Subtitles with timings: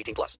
[0.00, 0.36] 18 plus.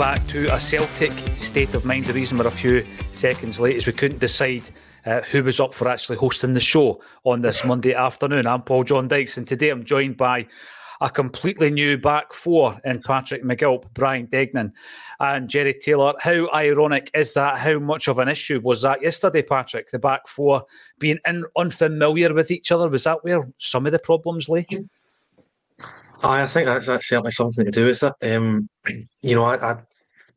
[0.00, 2.06] Back to a Celtic state of mind.
[2.06, 4.70] The reason we're a few seconds late is we couldn't decide
[5.04, 8.46] uh, who was up for actually hosting the show on this Monday afternoon.
[8.46, 10.46] I'm Paul John Dykes, and today I'm joined by
[11.02, 14.72] a completely new back four in Patrick McGilp, Brian Degnan,
[15.20, 16.14] and Jerry Taylor.
[16.18, 17.58] How ironic is that?
[17.58, 19.90] How much of an issue was that yesterday, Patrick?
[19.90, 20.64] The back four
[20.98, 22.88] being in, unfamiliar with each other.
[22.88, 24.66] Was that where some of the problems lay?
[26.22, 28.34] I think that's that's certainly something to do with it.
[28.34, 28.70] Um,
[29.22, 29.76] you know, I, I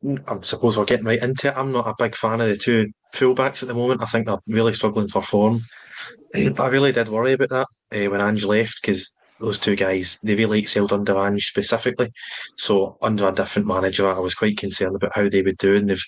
[0.04, 1.56] I suppose we're getting right into it.
[1.56, 4.02] I'm not a big fan of the two fullbacks at the moment.
[4.02, 5.62] I think they're really struggling for form.
[6.34, 10.34] I really did worry about that uh, when Ange left because those two guys they
[10.34, 12.12] really excelled under Ange specifically.
[12.56, 15.88] So under a different manager, I was quite concerned about how they would do, and
[15.88, 16.04] they've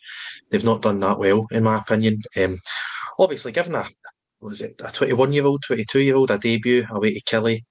[0.50, 2.22] they've not done that well in my opinion.
[2.36, 2.58] Um,
[3.18, 3.88] obviously, given a
[4.40, 7.64] was it a 21 year old, 22 year old, a debut away to Killie,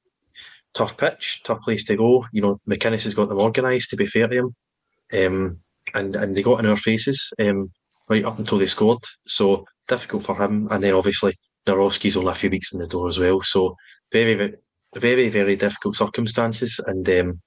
[0.74, 2.26] tough pitch, tough place to go.
[2.32, 3.92] You know, McInnes has got them organised.
[3.92, 4.56] To be fair to him,
[5.14, 5.60] um,
[5.96, 7.72] and and they got in our faces um,
[8.10, 9.04] right up until they scored.
[9.26, 10.68] So difficult for him.
[10.72, 11.34] And then obviously
[11.68, 13.42] Nawrocki's only a few weeks in the door as well.
[13.42, 13.76] So
[14.12, 14.56] very very
[14.96, 16.80] very very difficult circumstances.
[16.86, 17.42] And um,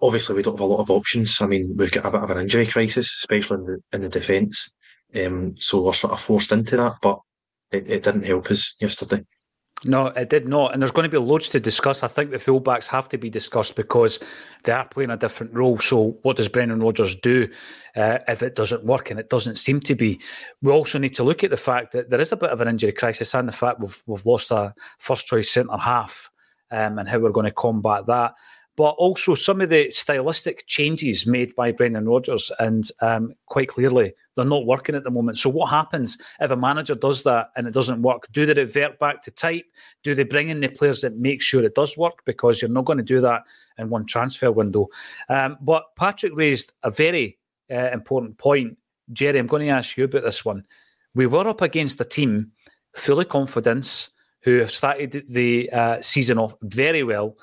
[0.00, 1.40] obviously we don't have a lot of options.
[1.40, 4.08] I mean, we've got a bit of an injury crisis, especially in the in the
[4.08, 4.72] defence.
[5.14, 7.18] Um, so we're sort of forced into that, but
[7.70, 9.24] it, it didn't help us yesterday.
[9.84, 10.72] No, it did not.
[10.72, 12.04] And there's going to be loads to discuss.
[12.04, 14.20] I think the fullbacks have to be discussed because
[14.62, 15.78] they are playing a different role.
[15.78, 17.48] So, what does Brendan Rodgers do
[17.96, 19.10] uh, if it doesn't work?
[19.10, 20.20] And it doesn't seem to be.
[20.62, 22.68] We also need to look at the fact that there is a bit of an
[22.68, 26.30] injury crisis and the fact we've, we've lost a first choice centre half
[26.70, 28.34] um, and how we're going to combat that
[28.82, 34.12] but also some of the stylistic changes made by Brendan Rodgers, and um, quite clearly
[34.34, 35.38] they're not working at the moment.
[35.38, 38.26] So, what happens if a manager does that and it doesn't work?
[38.32, 39.66] Do they revert back to type?
[40.02, 42.24] Do they bring in the players that make sure it does work?
[42.24, 43.44] Because you're not going to do that
[43.78, 44.88] in one transfer window.
[45.28, 47.38] Um, but Patrick raised a very
[47.70, 48.76] uh, important point.
[49.12, 50.66] Jerry, I'm going to ask you about this one.
[51.14, 52.50] We were up against a team
[52.96, 54.10] full of confidence
[54.40, 57.36] who have started the uh, season off very well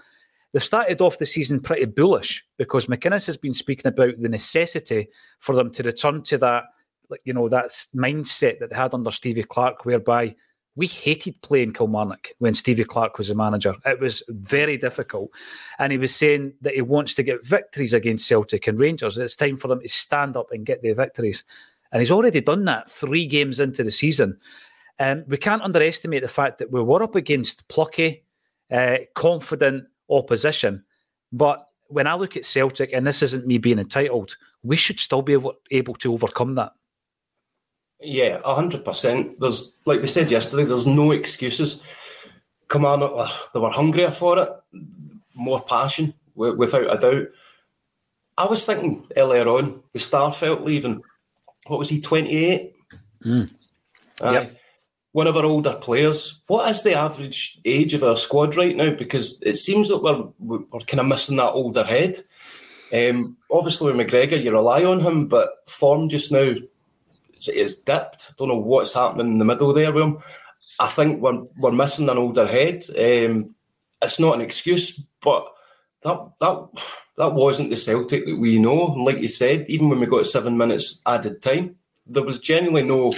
[0.51, 5.09] They've started off the season pretty bullish because McInnes has been speaking about the necessity
[5.39, 6.63] for them to return to that,
[7.09, 10.35] like you know, that mindset that they had under Stevie Clarke, whereby
[10.75, 13.75] we hated playing Kilmarnock when Stevie Clarke was the manager.
[13.85, 15.29] It was very difficult.
[15.77, 19.17] And he was saying that he wants to get victories against Celtic and Rangers.
[19.17, 21.43] It's time for them to stand up and get their victories.
[21.91, 24.39] And he's already done that three games into the season.
[24.99, 28.23] And um, we can't underestimate the fact that we were up against plucky,
[28.71, 30.83] uh, confident, opposition.
[31.31, 35.21] But when I look at Celtic, and this isn't me being entitled, we should still
[35.21, 36.73] be able, able to overcome that.
[38.01, 39.39] Yeah, hundred percent.
[39.39, 40.63] There's like we said yesterday.
[40.63, 41.83] There's no excuses.
[42.69, 44.49] Kilmarnock, were, they were hungrier for it,
[45.33, 47.27] more passion, without a doubt.
[48.37, 51.01] I was thinking earlier on with Starfelt leaving.
[51.67, 51.99] What was he?
[51.99, 52.75] Twenty eight.
[53.25, 53.49] Mm.
[54.21, 54.58] Uh, yep.
[55.11, 56.41] One of our older players.
[56.47, 58.91] What is the average age of our squad right now?
[58.91, 62.19] Because it seems that we're we're kind of missing that older head.
[62.93, 66.53] Um, obviously, with McGregor, you rely on him, but form just now
[67.47, 68.37] is dipped.
[68.37, 70.19] Don't know what's happening in the middle there with him.
[70.79, 72.83] I think we're we're missing an older head.
[72.89, 73.55] Um,
[74.01, 75.45] it's not an excuse, but
[76.03, 76.67] that that
[77.17, 78.93] that wasn't the Celtic that we know.
[78.93, 82.83] And like you said, even when we got seven minutes added time, there was genuinely
[82.83, 83.13] no,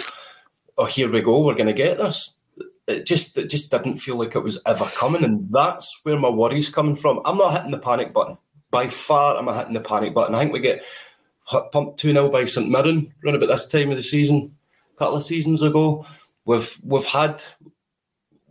[0.81, 2.33] oh here we go, we're going to get this.
[2.88, 6.30] It just it just didn't feel like it was ever coming, and that's where my
[6.30, 7.22] worries coming from.
[7.24, 8.38] I'm not hitting the panic button
[8.72, 9.38] by far.
[9.38, 10.33] I'm not hitting the panic button.
[10.33, 10.83] I think we get
[11.72, 14.56] pumped 2 0 by St Mirren around about this time of the season,
[14.95, 16.06] a couple of seasons ago.
[16.45, 17.44] We've we've had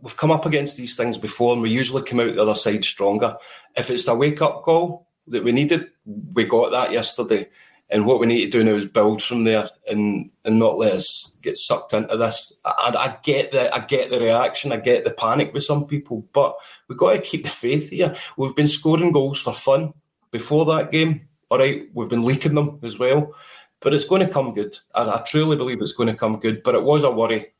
[0.01, 2.85] we've come up against these things before and we usually come out the other side
[2.85, 3.35] stronger.
[3.75, 7.49] If it's a wake up call that we needed, we got that yesterday.
[7.89, 10.93] And what we need to do now is build from there and and not let
[10.93, 12.53] us get sucked into this.
[12.65, 16.25] I, I get the I get the reaction, I get the panic with some people,
[16.33, 16.55] but
[16.87, 18.15] we've got to keep the faith here.
[18.37, 19.93] We've been scoring goals for fun
[20.31, 23.35] before that game all right, we've been leaking them as well,
[23.81, 24.79] but it's going to come good.
[24.95, 26.63] I, I truly believe it's going to come good.
[26.63, 27.51] But it was a worry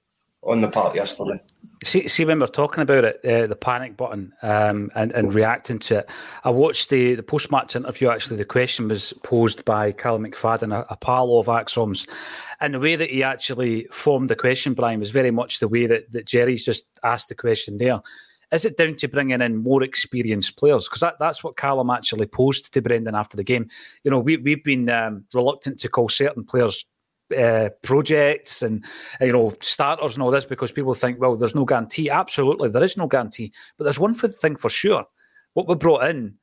[0.44, 1.42] on the part yesterday.
[1.84, 5.77] See, see when we're talking about it, uh, the panic button um, and, and reacting
[5.80, 6.10] to it.
[6.45, 8.07] I watched the, the post match interview.
[8.07, 12.07] Actually, the question was posed by Callum McFadden, a, a pal of ACSOM's.
[12.62, 15.88] And the way that he actually formed the question, Brian, was very much the way
[15.88, 18.00] that, that Jerry's just asked the question there.
[18.52, 20.88] Is it down to bringing in more experienced players?
[20.88, 23.68] Because that, that's what Callum actually posed to Brendan after the game.
[24.04, 26.86] You know, we, we've been um, reluctant to call certain players
[27.36, 28.84] uh, projects and
[29.22, 32.10] uh, you know starters and all this because people think, well, there's no guarantee.
[32.10, 33.54] Absolutely, there is no guarantee.
[33.78, 35.06] But there's one thing for sure:
[35.54, 36.36] what we brought in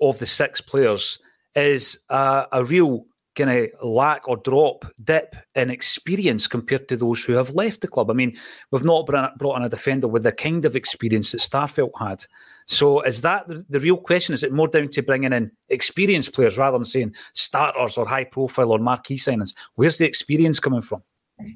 [0.00, 1.20] of the six players
[1.54, 7.24] is uh, a real kind of lack or drop, dip in experience compared to those
[7.24, 8.10] who have left the club.
[8.10, 8.36] I mean,
[8.70, 12.24] we've not brought in a defender with the kind of experience that Starfelt had.
[12.66, 14.34] So, is that the, the real question?
[14.34, 18.24] Is it more down to bringing in experienced players rather than saying starters or high
[18.24, 19.54] profile or marquee signings?
[19.74, 21.02] Where's the experience coming from?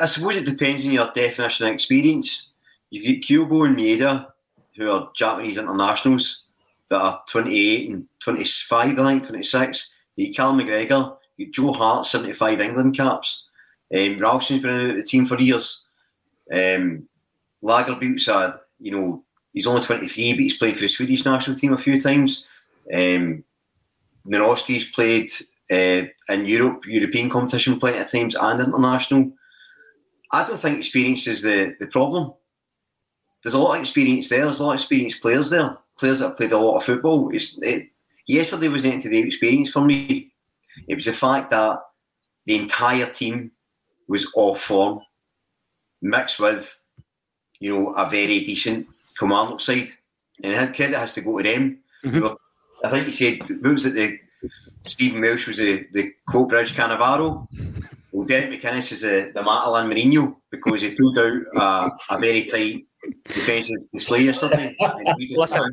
[0.00, 2.50] I suppose it depends on your definition of experience.
[2.90, 4.26] You've got Kyogo and Maeda,
[4.76, 6.44] who are Japanese internationals
[6.88, 12.60] that are 28 and 25, I think, 26 you Cal McGregor, you Joe Hart, 75
[12.60, 13.44] England caps.
[13.96, 15.84] Um, Ralston's been in the team for years.
[16.52, 17.08] Um,
[17.62, 21.72] Lagerbielke's a, you know, he's only 23, but he's played for the Swedish national team
[21.72, 22.44] a few times.
[22.92, 23.44] Um,
[24.92, 25.30] played
[25.70, 29.32] uh, in Europe, European competition plenty of times and international.
[30.32, 32.34] I don't think experience is the, the problem.
[33.42, 34.44] There's a lot of experience there.
[34.44, 35.78] There's a lot of experienced players there.
[35.98, 37.30] Players that have played a lot of football.
[37.32, 37.90] It's, it,
[38.28, 40.32] yesterday was an day experience for me.
[40.86, 41.80] It was the fact that
[42.46, 43.50] the entire team
[44.06, 45.00] was off form,
[46.00, 46.78] mixed with,
[47.58, 48.86] you know, a very decent
[49.18, 49.90] Kilmarnock side.
[50.42, 51.80] And credit has to go to them.
[52.04, 52.26] Mm-hmm.
[52.84, 54.18] I think he said, what was it, the
[54.86, 57.48] Stephen Welsh was the, the Coatbridge Cannavaro.
[58.12, 62.44] Well, Derek McInnes is the, the Matalan Mourinho because he pulled out uh, a very
[62.44, 62.86] tight
[63.24, 64.74] defensive display yesterday.
[65.30, 65.72] listen,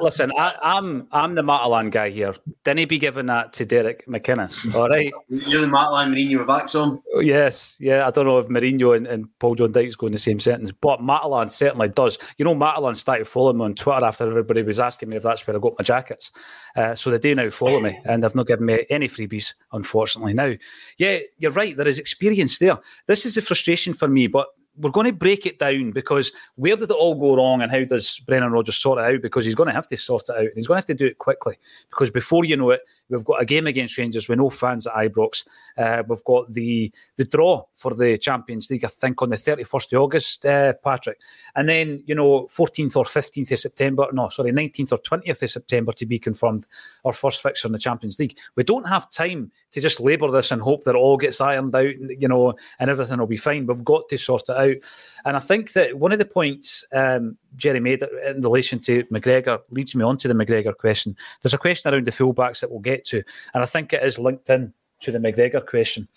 [0.00, 2.34] listen, I, am I'm, I'm the Matalan guy here.
[2.64, 4.74] Didn't he be giving that to Derek McInnes?
[4.74, 7.02] All right, you're the Matalan Mourinho of ACSOM.
[7.20, 8.06] Yes, yeah.
[8.06, 10.72] I don't know if Mourinho and, and Paul John Dykes go in the same sentence,
[10.72, 12.18] but Matalan certainly does.
[12.38, 15.46] You know, Matalan started following me on Twitter after everybody was asking me if that's
[15.46, 16.30] where I got my jackets.
[16.76, 20.34] Uh, so they do now follow me, and they've not given me any freebies, unfortunately.
[20.34, 20.52] Now,
[20.98, 21.76] yeah, you're right.
[21.76, 22.78] There is experience there.
[23.06, 26.76] This is the frustration for me, but we're going to break it down because where
[26.76, 29.22] did it all go wrong and how does Brendan Rodgers sort it out?
[29.22, 30.94] Because he's going to have to sort it out and he's going to have to
[30.94, 31.58] do it quickly
[31.90, 32.80] because before you know it,
[33.12, 35.44] we've got a game against Rangers with no fans at Ibrox.
[35.76, 39.92] Uh, we've got the the draw for the Champions League, I think, on the 31st
[39.92, 41.20] of August, uh, Patrick.
[41.54, 45.50] And then, you know, 14th or 15th of September, no, sorry, 19th or 20th of
[45.50, 46.66] September to be confirmed,
[47.04, 48.36] our first fixture in the Champions League.
[48.56, 51.74] We don't have time to just labour this and hope that it all gets ironed
[51.74, 53.66] out, you know, and everything will be fine.
[53.66, 54.76] We've got to sort it out.
[55.24, 59.60] And I think that one of the points um, Jerry made in relation to McGregor
[59.70, 61.16] leads me on to the McGregor question.
[61.42, 63.22] There's a question around the fullbacks that we'll get to,
[63.54, 66.08] and I think it is linked in to the McGregor question.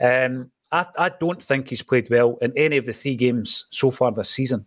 [0.00, 3.90] Um, I, I don't think he's played well in any of the three games so
[3.90, 4.66] far this season.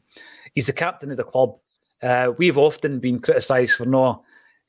[0.55, 1.57] He's the captain of the club.
[2.01, 4.24] Uh, we've often been criticised for not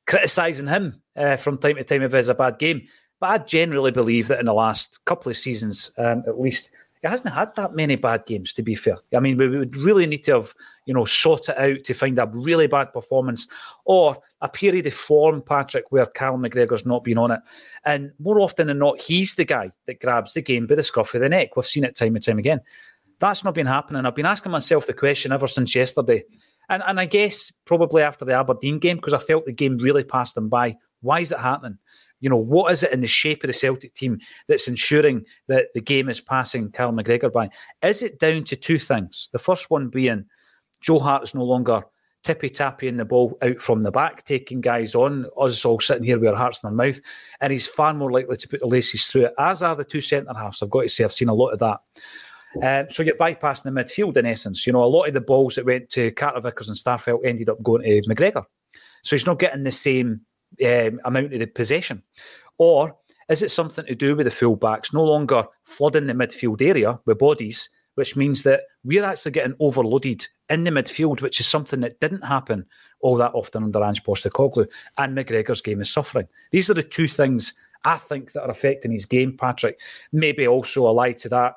[0.06, 2.82] criticising him uh, from time to time if it's a bad game.
[3.20, 6.70] But I generally believe that in the last couple of seasons, um, at least,
[7.02, 8.54] it hasn't had that many bad games.
[8.54, 10.54] To be fair, I mean, we would really need to have
[10.86, 13.46] you know sought it out to find a really bad performance
[13.84, 17.40] or a period of form, Patrick, where Carl McGregor's not been on it.
[17.84, 21.14] And more often than not, he's the guy that grabs the game by the scruff
[21.14, 21.56] of the neck.
[21.56, 22.60] We've seen it time and time again.
[23.18, 24.06] That's not been happening.
[24.06, 26.24] I've been asking myself the question ever since yesterday.
[26.68, 30.04] And, and I guess probably after the Aberdeen game, because I felt the game really
[30.04, 30.76] passed them by.
[31.00, 31.78] Why is it happening?
[32.20, 35.66] You know, what is it in the shape of the Celtic team that's ensuring that
[35.74, 37.50] the game is passing Carl McGregor by?
[37.82, 39.28] Is it down to two things?
[39.32, 40.24] The first one being
[40.80, 41.82] Joe Hart is no longer
[42.24, 46.18] tippy tapping the ball out from the back, taking guys on, us all sitting here
[46.18, 47.00] with our hearts in our mouth,
[47.40, 50.00] and he's far more likely to put the laces through it, as are the two
[50.00, 50.62] centre halves.
[50.62, 51.80] I've got to say, I've seen a lot of that.
[52.62, 54.66] Um, so you're bypassing the midfield in essence.
[54.66, 57.48] You know, a lot of the balls that went to Carter Vickers and Starfelt ended
[57.48, 58.44] up going to McGregor.
[59.02, 60.22] So he's not getting the same
[60.64, 62.02] um, amount of the possession.
[62.58, 62.96] Or
[63.28, 67.18] is it something to do with the fullbacks no longer flooding the midfield area with
[67.18, 72.00] bodies, which means that we're actually getting overloaded in the midfield, which is something that
[72.00, 72.64] didn't happen
[73.00, 76.26] all that often under Ange Postecoglou, and McGregor's game is suffering.
[76.50, 79.78] These are the two things I think that are affecting his game, Patrick.
[80.12, 81.54] Maybe also a lie to that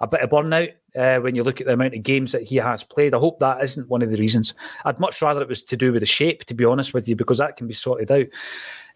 [0.00, 2.56] a bit of burnout uh, when you look at the amount of games that he
[2.56, 3.14] has played.
[3.14, 4.54] I hope that isn't one of the reasons.
[4.84, 7.16] I'd much rather it was to do with the shape, to be honest with you,
[7.16, 8.26] because that can be sorted out.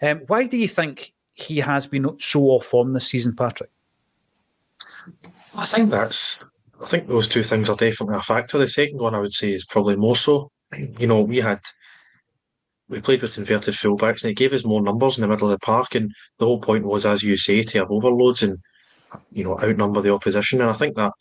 [0.03, 3.71] Um, why do you think he has been so off form this season, Patrick?
[5.55, 6.41] I think that's.
[6.83, 8.59] I think those two things are definitely a factor.
[8.59, 10.51] The second one, I would say, is probably more so.
[10.99, 11.61] You know, we had
[12.89, 15.59] we played with inverted fullbacks, and it gave us more numbers in the middle of
[15.59, 15.95] the park.
[15.95, 18.59] And the whole point was, as you say, to have overloads and
[19.33, 20.61] you know, outnumber the opposition.
[20.61, 21.13] And I think that,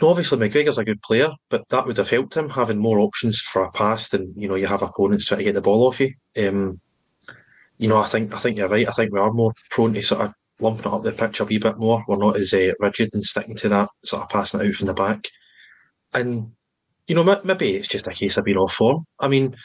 [0.00, 2.98] you know, obviously McGregor's a good player, but that would have helped him having more
[2.98, 5.86] options for a pass than you know you have opponents trying to get the ball
[5.86, 6.12] off you.
[6.36, 6.80] Um,
[7.78, 8.88] you know, I think I think you're right.
[8.88, 11.58] I think we are more prone to sort of lumping up the pitch a wee
[11.58, 12.04] bit more.
[12.06, 14.86] We're not as uh, rigid and sticking to that sort of passing it out from
[14.86, 15.28] the back.
[16.12, 16.52] And
[17.06, 19.04] you know, maybe it's just a case of being off form.
[19.20, 19.56] I mean,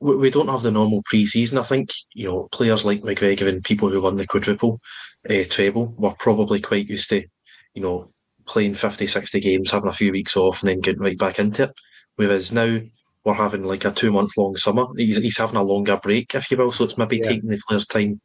[0.00, 1.58] we don't have the normal pre-season.
[1.58, 4.80] I think you know players like McGregor and people who won the quadruple
[5.28, 7.24] uh, treble were probably quite used to,
[7.74, 8.10] you know,
[8.46, 11.64] playing 50, 60 games, having a few weeks off, and then getting right back into
[11.64, 11.70] it.
[12.16, 12.80] Whereas now
[13.24, 14.86] we're having like a two month long summer.
[14.96, 16.72] He's, he's having a longer break, if you will.
[16.72, 17.28] So it's maybe yeah.
[17.28, 18.20] taking the players time,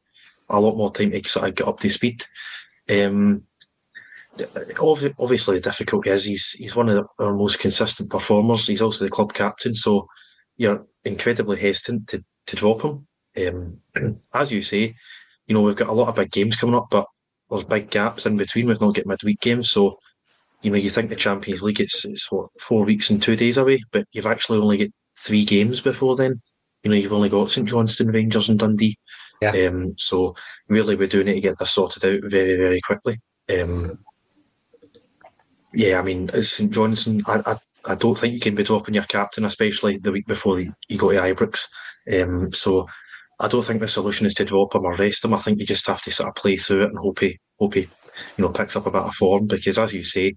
[0.49, 2.23] a lot more time to sort of get up to speed.
[2.89, 3.43] Um,
[4.79, 8.67] obviously, the difficulty is he's he's one of our most consistent performers.
[8.67, 10.07] He's also the club captain, so
[10.57, 13.07] you're incredibly hesitant to, to drop him.
[13.37, 14.95] Um, as you say,
[15.49, 17.07] you know, we've got a lot of big games coming up, but
[17.49, 18.67] there's big gaps in between.
[18.67, 19.71] We've not got midweek games.
[19.71, 19.97] So,
[20.61, 23.57] you know, you think the Champions League, it's, it's what, four weeks and two days
[23.57, 26.39] away, but you've actually only got three games before then.
[26.83, 28.95] You know, you've only got St Johnstone, Rangers, and Dundee.
[29.41, 29.51] Yeah.
[29.67, 30.35] Um, so,
[30.67, 33.19] really, we do need to get this sorted out very, very quickly.
[33.49, 33.97] Um,
[35.73, 38.93] yeah, I mean, as St Johnstone, I, I, I don't think you can be dropping
[38.93, 41.67] your captain, especially the week before you go to Ibrox.
[42.11, 42.87] Um, so,
[43.39, 45.33] I don't think the solution is to drop him or rest him.
[45.33, 47.73] I think you just have to sort of play through it and hope he, hope
[47.73, 47.89] he, you
[48.39, 49.47] know, picks up a bit of form.
[49.47, 50.35] Because as you say,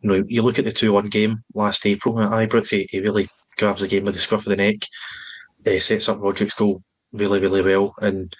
[0.00, 3.28] you know, you look at the two-one game last April at Ibrox, he, he really
[3.58, 4.76] grabs the game with the scruff of the neck.
[5.64, 8.34] He sets up Roderick's goal really, really well, and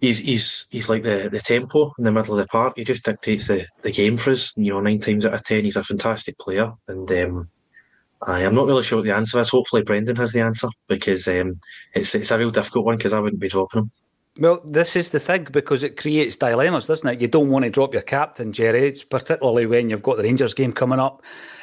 [0.00, 2.74] he's he's he's like the the tempo in the middle of the park.
[2.76, 4.54] He just dictates the the game for us.
[4.56, 7.50] You know, nine times out of ten, he's a fantastic player, and um,
[8.26, 9.48] I am not really sure what the answer is.
[9.48, 11.58] Hopefully, Brendan has the answer because um,
[11.94, 13.90] it's it's a real difficult one because I wouldn't be dropping him.
[14.38, 17.20] Well, this is the thing because it creates dilemmas, doesn't it?
[17.20, 20.54] You don't want to drop your captain, Jerry, it's particularly when you've got the Rangers
[20.54, 21.22] game coming up.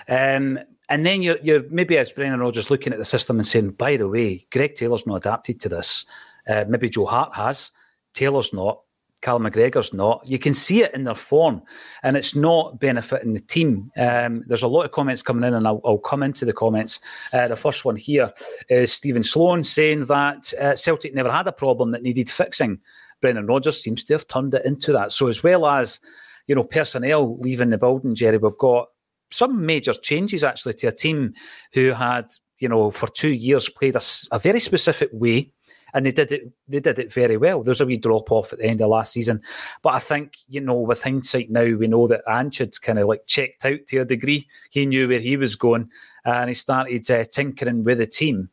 [0.09, 0.59] Um,
[0.89, 3.97] and then you're, you're maybe as Brendan Rodgers looking at the system and saying, by
[3.97, 6.05] the way, Greg Taylor's not adapted to this.
[6.47, 7.71] Uh, maybe Joe Hart has.
[8.13, 8.81] Taylor's not.
[9.21, 10.21] Cal McGregor's not.
[10.25, 11.61] You can see it in their form,
[12.03, 13.91] and it's not benefiting the team.
[13.97, 16.99] Um, there's a lot of comments coming in, and I'll, I'll come into the comments.
[17.33, 18.31] Uh, the first one here
[18.69, 22.79] is Stephen Sloan saying that uh, Celtic never had a problem that needed fixing.
[23.21, 25.11] Brendan Rodgers seems to have turned it into that.
[25.11, 25.99] So, as well as
[26.47, 28.87] you know, personnel leaving the building, Jerry, we've got
[29.31, 31.33] some major changes actually to a team
[31.73, 32.27] who had,
[32.59, 35.51] you know, for two years played a, a very specific way
[35.97, 36.51] and they did it.
[36.67, 37.63] They did it very well.
[37.63, 39.41] There's a wee drop off at the end of last season,
[39.81, 43.07] but I think you know, with hindsight now, we know that Ange had kind of
[43.07, 44.47] like checked out to a degree.
[44.69, 45.89] He knew where he was going,
[46.23, 48.51] and he started uh, tinkering with the team.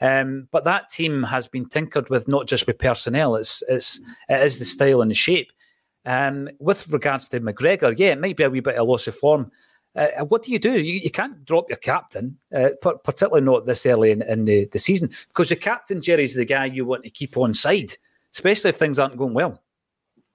[0.00, 3.36] Um, but that team has been tinkered with not just with personnel.
[3.36, 4.00] It's it's
[4.30, 5.52] it is the style and the shape.
[6.06, 9.16] Um, with regards to McGregor, yeah, it might be a wee bit of loss of
[9.16, 9.50] form.
[9.96, 10.72] Uh, what do you do?
[10.72, 14.78] You, you can't drop your captain, uh, particularly not this early in, in the, the
[14.78, 17.92] season, because the captain, Jerry, is the guy you want to keep on side,
[18.32, 19.62] especially if things aren't going well.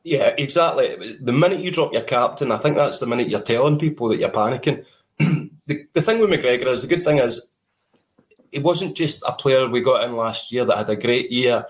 [0.03, 1.15] Yeah, exactly.
[1.21, 4.17] The minute you drop your captain, I think that's the minute you're telling people that
[4.17, 4.83] you're panicking.
[5.19, 7.49] the, the thing with McGregor is the good thing is
[8.51, 11.65] it wasn't just a player we got in last year that had a great year,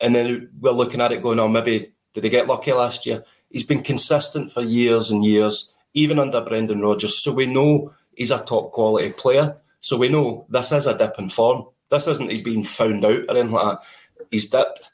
[0.00, 3.24] and then we're looking at it going, "Oh, maybe did he get lucky last year?"
[3.50, 7.18] He's been consistent for years and years, even under Brendan Rodgers.
[7.18, 9.56] So we know he's a top quality player.
[9.80, 11.64] So we know this is a dip in form.
[11.90, 13.86] This isn't he's been found out or anything like that.
[14.30, 14.90] He's dipped.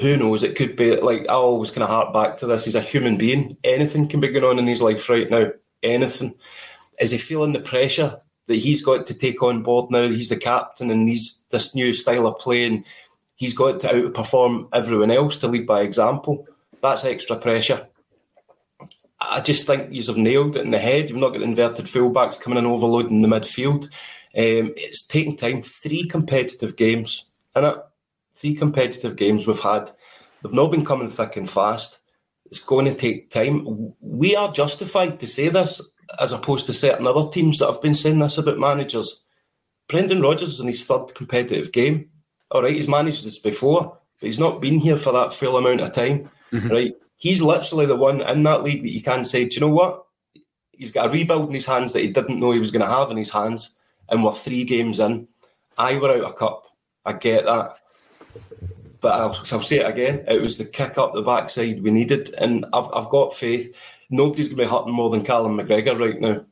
[0.00, 0.42] Who knows?
[0.42, 2.64] It could be like I always kind of hark back to this.
[2.64, 3.56] He's a human being.
[3.64, 5.50] Anything can be going on in his life right now.
[5.82, 6.34] Anything.
[7.00, 10.06] Is he feeling the pressure that he's got to take on board now?
[10.08, 12.84] He's the captain and he's this new style of playing.
[13.34, 16.46] He's got to outperform everyone else to lead by example.
[16.82, 17.88] That's extra pressure.
[19.20, 21.08] I just think you have nailed it in the head.
[21.08, 23.84] You've not got inverted fullbacks coming and overloading the midfield.
[23.84, 25.62] Um, it's taking time.
[25.62, 27.78] Three competitive games, in it.
[28.34, 29.90] Three competitive games we've had.
[30.42, 31.98] They've not been coming thick and fast.
[32.44, 33.94] It's going to take time.
[34.00, 35.80] We are justified to say this,
[36.20, 39.24] as opposed to certain other teams that have been saying this about managers.
[39.88, 42.10] Brendan Rodgers is in his third competitive game.
[42.50, 45.80] All right, he's managed this before, but he's not been here for that full amount
[45.80, 46.30] of time.
[46.52, 46.68] Mm-hmm.
[46.68, 49.72] Right, he's literally the one in that league that you can say, do you know
[49.72, 50.04] what?
[50.72, 52.88] He's got a rebuild in his hands that he didn't know he was going to
[52.88, 53.72] have in his hands,
[54.08, 55.26] and we're three games in.
[55.78, 56.66] I were out a cup.
[57.04, 57.76] I get that.
[59.00, 60.24] But I'll, I'll, say it again.
[60.26, 63.74] It was the kick up the backside we needed, and I've, I've got faith.
[64.10, 66.44] Nobody's going to be hurting more than Callum McGregor right now.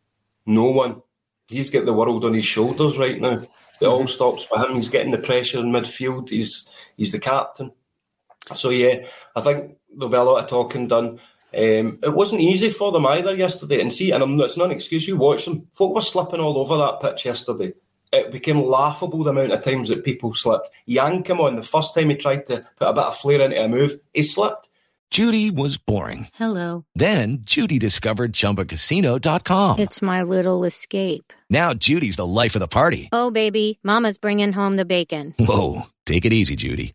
[0.46, 1.02] No one.
[1.48, 3.32] He's got the world on his shoulders right now.
[3.34, 3.48] It
[3.80, 3.86] mm-hmm.
[3.86, 4.74] all stops for him.
[4.74, 6.30] He's getting the pressure in midfield.
[6.30, 7.72] He's he's the captain.
[8.52, 11.20] So yeah, I think there'll be a lot of talking done.
[11.56, 13.80] Um, it wasn't easy for them either yesterday.
[13.80, 15.06] And see, and I'm, it's not an excuse.
[15.06, 15.68] You watch them.
[15.72, 17.72] Folk were slipping all over that pitch yesterday.
[18.12, 20.70] It became laughable the amount of times that people slipped.
[20.86, 23.62] Yang came on the first time he tried to put a bit of flair into
[23.62, 24.00] a move.
[24.12, 24.68] He slipped.
[25.10, 26.26] Judy was boring.
[26.34, 26.84] Hello.
[26.96, 29.78] Then Judy discovered ChumbaCasino.com.
[29.78, 31.32] It's my little escape.
[31.48, 33.10] Now Judy's the life of the party.
[33.12, 35.32] Oh baby, Mama's bringing home the bacon.
[35.38, 36.94] Whoa, take it easy, Judy.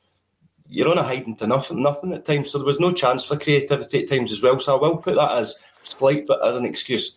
[0.71, 2.49] you're on a hiding to nothing, nothing at times.
[2.49, 4.57] So there was no chance for creativity at times as well.
[4.57, 7.15] So I will put that as slight bit of an excuse.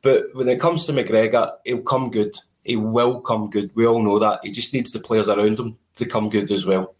[0.00, 2.34] But when it comes to McGregor, he'll come good.
[2.64, 3.70] He will come good.
[3.74, 4.40] We all know that.
[4.42, 6.94] He just needs the players around him to come good as well.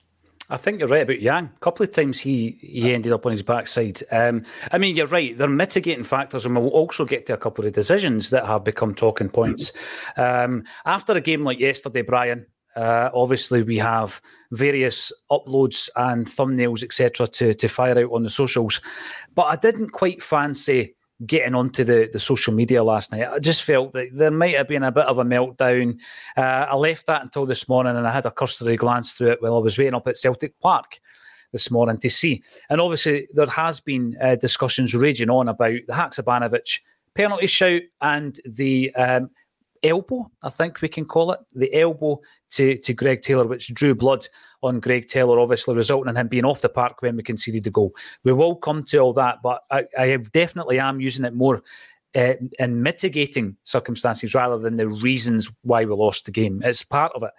[0.51, 1.51] I think you're right about Yang.
[1.57, 4.03] A couple of times he he ended up on his backside.
[4.11, 5.37] Um, I mean, you're right.
[5.37, 8.95] They're mitigating factors, and we'll also get to a couple of decisions that have become
[8.95, 9.73] talking points.
[10.17, 14.21] Um, after a game like yesterday, Brian, uh, obviously, we have
[14.53, 18.81] various uploads and thumbnails, etc., to to fire out on the socials.
[19.35, 20.95] But I didn't quite fancy
[21.27, 23.29] getting onto the, the social media last night.
[23.29, 25.99] I just felt that there might have been a bit of a meltdown.
[26.37, 29.43] Uh, I left that until this morning, and I had a cursory glance through it
[29.43, 31.01] while I was waiting up at Celtic Park
[31.53, 32.43] this morning to see.
[32.71, 36.81] And obviously, there has been uh, discussions raging on about the Haksabanovic
[37.15, 39.31] penalty shout and the um,
[39.83, 43.95] elbow, I think we can call it, the elbow to, to Greg Taylor, which drew
[43.95, 44.27] blood
[44.63, 47.71] on Greg Taylor, obviously resulting in him being off the park when we conceded the
[47.71, 47.95] goal.
[48.25, 51.63] We will come to all that, but I, I definitely am using it more
[52.17, 56.63] uh, in mitigating circumstances rather than the reasons why we lost the game.
[56.65, 57.31] It's part of it.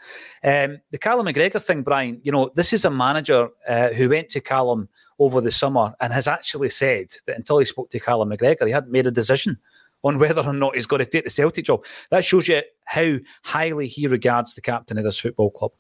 [0.47, 4.30] Um, the Callum McGregor thing, Brian, you know, this is a manager uh, who went
[4.30, 8.30] to Callum over the summer and has actually said that until he spoke to Callum
[8.30, 9.58] McGregor, he hadn't made a decision
[10.04, 11.84] on whether or not he's going to take the Celtic job.
[12.10, 15.72] That shows you how highly he regards the captain of this football club.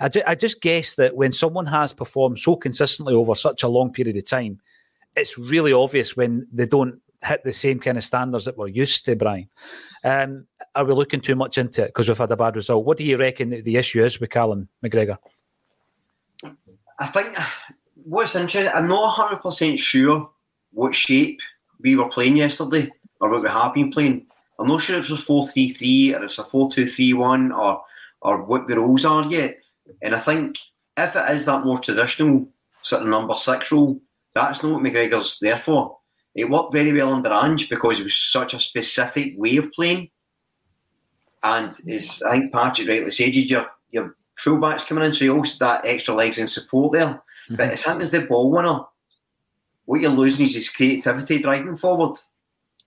[0.00, 3.68] I, ju- I just guess that when someone has performed so consistently over such a
[3.68, 4.60] long period of time,
[5.16, 9.04] it's really obvious when they don't hit the same kind of standards that we're used
[9.06, 9.48] to, Brian.
[10.04, 12.84] Um, are we looking too much into it because we've had a bad result?
[12.84, 15.18] What do you reckon the issue is with Callum McGregor?
[16.98, 17.36] I think
[17.94, 20.30] what's interesting, I'm not 100% sure
[20.72, 21.40] what shape
[21.80, 24.26] we were playing yesterday or what we have been playing.
[24.58, 27.12] I'm not sure if it's a 4 3 3 or it's a 4 2 3
[27.12, 27.82] 1 or,
[28.22, 29.58] or what the roles are yet.
[30.02, 30.56] And I think
[30.96, 32.48] if it is that more traditional
[32.82, 34.00] sort of number six role,
[34.34, 35.98] that's not what McGregor's there for.
[36.34, 40.10] It worked very well under Ange because it was such a specific way of playing.
[41.42, 45.56] And it's, I think Patrick rightly said, your, your fullback's coming in, so you also
[45.60, 47.06] that extra legs and support there.
[47.06, 47.56] Mm-hmm.
[47.56, 48.80] But it's him as the ball winner.
[49.86, 52.18] What you're losing is his creativity driving forward.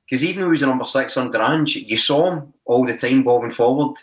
[0.10, 2.98] Because even though he was the number six under Ange, you saw him all the
[2.98, 3.98] time bobbing forward,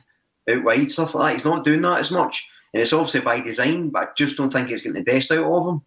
[0.49, 1.35] out wide, stuff like that.
[1.35, 2.47] He's not doing that as much.
[2.73, 5.45] And it's obviously by design, but I just don't think it's getting the best out
[5.45, 5.83] of him.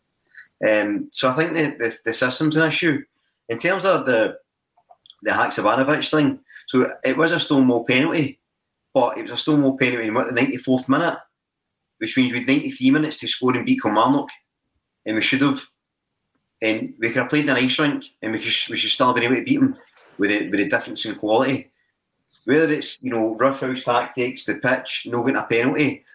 [0.67, 3.03] Um, so I think the, the, the, system's an issue.
[3.47, 4.37] In terms of the
[5.23, 8.39] the Haksabanovic thing, so it was a Stonewall penalty,
[8.93, 11.17] but it was a Stonewall penalty in the 94th minute,
[11.97, 14.29] which means we had 93 minutes to score and beat Kilmarnock,
[15.05, 15.65] and we should have.
[16.61, 19.07] And we could have played in an ice rink, and we, could, we should still
[19.07, 19.77] have been able to beat them
[20.19, 21.71] with a, with a difference in quality.
[22.45, 26.05] Whether it's you know rough house tactics, the pitch, no getting a penalty,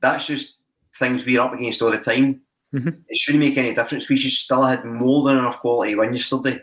[0.00, 0.56] that's just
[0.94, 2.40] things we're up against all the time.
[2.74, 3.00] Mm-hmm.
[3.08, 4.08] It shouldn't make any difference.
[4.08, 6.60] We should still had more than enough quality when win yesterday.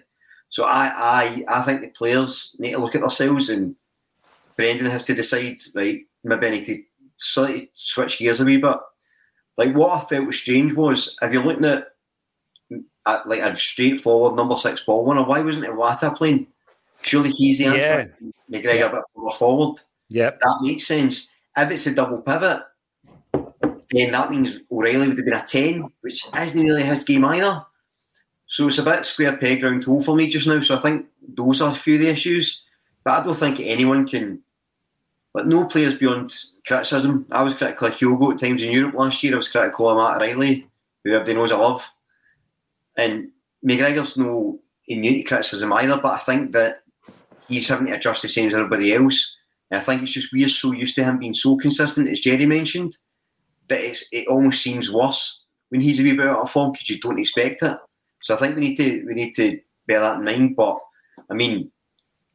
[0.50, 3.76] So I, I, I think the players need to look at themselves, and
[4.56, 5.58] Brendan has to decide.
[5.74, 6.84] Right, maybe I need to
[7.18, 8.76] slightly switch gears a wee bit.
[9.58, 11.88] Like what I felt was strange was if you're looking at,
[13.06, 16.48] at like a straightforward number six ball winner, why wasn't it Iwata playing?
[17.06, 18.14] Surely he's the answer.
[18.20, 18.60] Yeah.
[18.60, 18.86] McGregor yeah.
[18.86, 19.80] a bit further forward.
[20.10, 21.30] Yeah, that makes sense.
[21.56, 22.62] If it's a double pivot,
[23.92, 27.64] then that means O'Riley would have been a 10, which isn't really his game either.
[28.48, 30.60] So it's a bit square peg round hole for me just now.
[30.60, 32.64] So I think those are a few of the issues.
[33.04, 34.42] But I don't think anyone can,
[35.34, 37.28] like, no player's beyond criticism.
[37.32, 39.34] I was critical of Kyogo at times in Europe last year.
[39.34, 40.68] I was critical of Matt O'Riley,
[41.04, 41.88] who everybody knows I love.
[42.98, 43.30] And
[43.64, 46.80] McGregor's no immune to criticism either, but I think that
[47.48, 49.36] he's having to adjust the same as everybody else.
[49.70, 52.46] And I think it's just we're so used to him being so consistent, as Jerry
[52.46, 52.98] mentioned,
[53.68, 53.82] that
[54.12, 57.20] it almost seems worse when he's a wee bit out of form because you don't
[57.20, 57.78] expect it.
[58.22, 60.56] So I think we need to we need to bear that in mind.
[60.56, 60.78] But
[61.30, 61.72] I mean,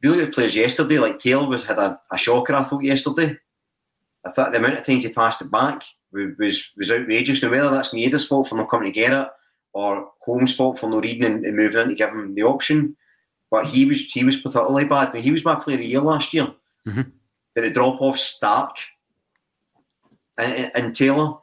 [0.03, 2.55] really the players yesterday, like Taylor was had a, a shocker.
[2.55, 3.37] I thought yesterday.
[4.25, 7.41] I thought the amount of times he passed it back was was outrageous.
[7.41, 9.27] Now whether that's Maeda's fault for not coming to get it
[9.73, 12.95] or Holm's fault for not reading and, and moving in to give him the option,
[13.51, 15.13] but he was he was particularly bad.
[15.13, 16.47] He was my player of the year last year,
[16.87, 17.01] mm-hmm.
[17.53, 18.77] but the drop off stark
[20.37, 21.35] and, Taylor.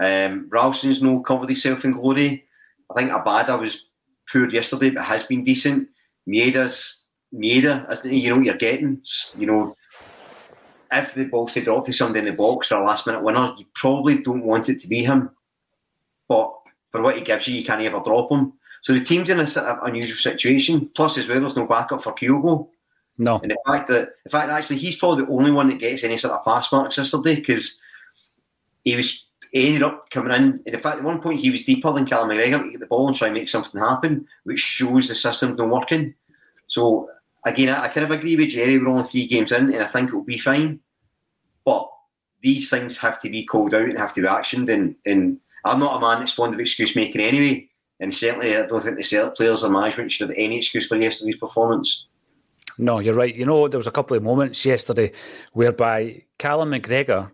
[0.00, 2.44] Um, Ralston's no covered himself in glory.
[2.90, 3.84] I think Abada was
[4.32, 5.88] poor yesterday, but has been decent.
[6.26, 7.02] Maeda's
[7.34, 8.20] Maeda, isn't he?
[8.20, 9.02] You know what you're getting.
[9.36, 9.76] You know,
[10.90, 13.54] if the ball's to drop to somebody in the box or a last minute winner,
[13.58, 15.30] you probably don't want it to be him.
[16.28, 16.52] But
[16.90, 18.54] for what he gives you, you can't ever drop him.
[18.82, 20.90] So the team's in a sort of unusual situation.
[20.94, 22.68] Plus, as well, there's no backup for Kyogo.
[23.18, 23.38] No.
[23.38, 26.16] And the fact that, in fact, actually, he's probably the only one that gets any
[26.16, 27.78] sort of pass marks yesterday because
[28.82, 30.60] he was he ended up coming in.
[30.64, 33.08] In fact, at one point he was deeper than Callum McGregor to get the ball
[33.08, 36.14] and try and make something happen, which shows the system's not working.
[36.68, 37.10] So
[37.44, 38.78] again, I, I kind of agree with Jerry.
[38.78, 40.80] We're only three games in, and I think it'll be fine.
[41.64, 41.90] But
[42.42, 44.70] these things have to be called out and have to be actioned.
[44.70, 47.68] And, and I'm not a man that's fond of excuse making anyway.
[48.00, 50.96] And certainly, I don't think the Celtic players or management should have any excuse for
[50.96, 52.06] yesterday's performance.
[52.78, 53.34] No, you're right.
[53.34, 55.12] You know, there was a couple of moments yesterday
[55.52, 57.30] whereby Callum McGregor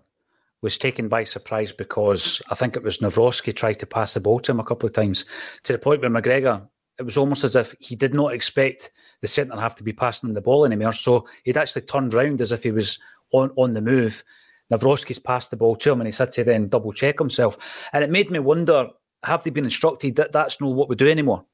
[0.63, 4.41] was taken by surprise because I think it was Nawrocki tried to pass the ball
[4.41, 5.25] to him a couple of times
[5.63, 6.67] to the point where McGregor,
[6.99, 10.29] it was almost as if he did not expect the centre half to be passing
[10.29, 10.93] him the ball anymore.
[10.93, 12.99] So he'd actually turned round as if he was
[13.33, 14.25] on, on the move.
[14.73, 17.89] Nawrocki's passed the ball to him and he's had to then double check himself.
[17.93, 18.89] And it made me wonder
[19.23, 21.45] have they been instructed that that's not what we do anymore?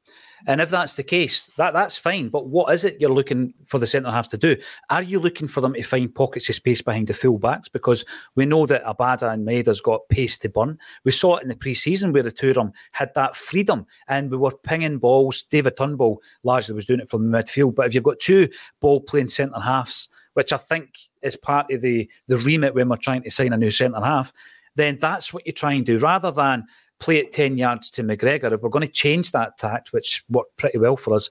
[0.46, 2.28] And if that's the case, that that's fine.
[2.28, 4.56] But what is it you're looking for the centre halves to do?
[4.90, 7.68] Are you looking for them to find pockets of space behind the full backs?
[7.68, 10.78] Because we know that Abada and Maeda's got pace to burn.
[11.04, 14.30] We saw it in the pre-season where the two of them had that freedom and
[14.30, 15.42] we were pinging balls.
[15.42, 17.76] David Turnbull largely was doing it from the midfield.
[17.76, 18.48] But if you've got two
[18.80, 22.96] ball playing centre halves, which I think is part of the the remit when we're
[22.96, 24.32] trying to sign a new centre half,
[24.74, 26.66] then that's what you try and do rather than
[27.02, 30.56] play it 10 yards to McGregor, if we're going to change that tact, which worked
[30.56, 31.28] pretty well for us,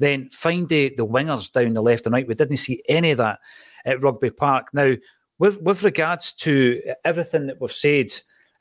[0.00, 2.26] then find the, the wingers down the left and right.
[2.26, 3.38] We didn't see any of that
[3.84, 4.66] at Rugby Park.
[4.72, 4.94] Now,
[5.38, 8.12] with, with regards to everything that we've said,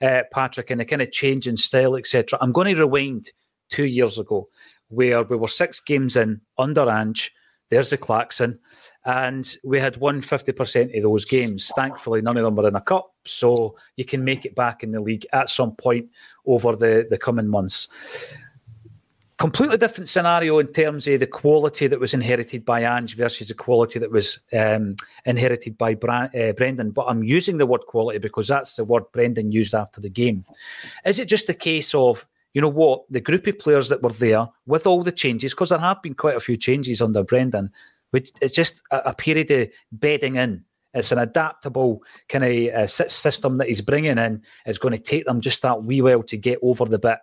[0.02, 3.32] uh, Patrick, and the kind of change in style, etc., I'm going to rewind
[3.72, 4.48] two years ago
[4.90, 7.32] where we were six games in under Ange.
[7.72, 8.60] There's the Clarkson
[9.06, 11.72] and we had won 50% of those games.
[11.76, 14.92] Thankfully, none of them were in a cup, so you can make it back in
[14.92, 16.10] the league at some point
[16.46, 17.88] over the, the coming months.
[19.40, 23.56] completely different scenario in terms of the quality that was inherited by Ange versus the
[23.56, 26.92] quality that was um, inherited by Bra- uh, Brendan.
[26.92, 30.46] But I'm using the word quality because that's the word Brendan used after the game.
[31.06, 34.12] Is it just a case of you know what the group of players that were
[34.12, 37.72] there with all the changes because there have been quite a few changes under Brendan,
[38.12, 40.64] which it's just a, a period of bedding in.
[40.94, 44.42] It's an adaptable kind of uh, system that he's bringing in.
[44.66, 47.20] It's going to take them just that wee while to get over the bit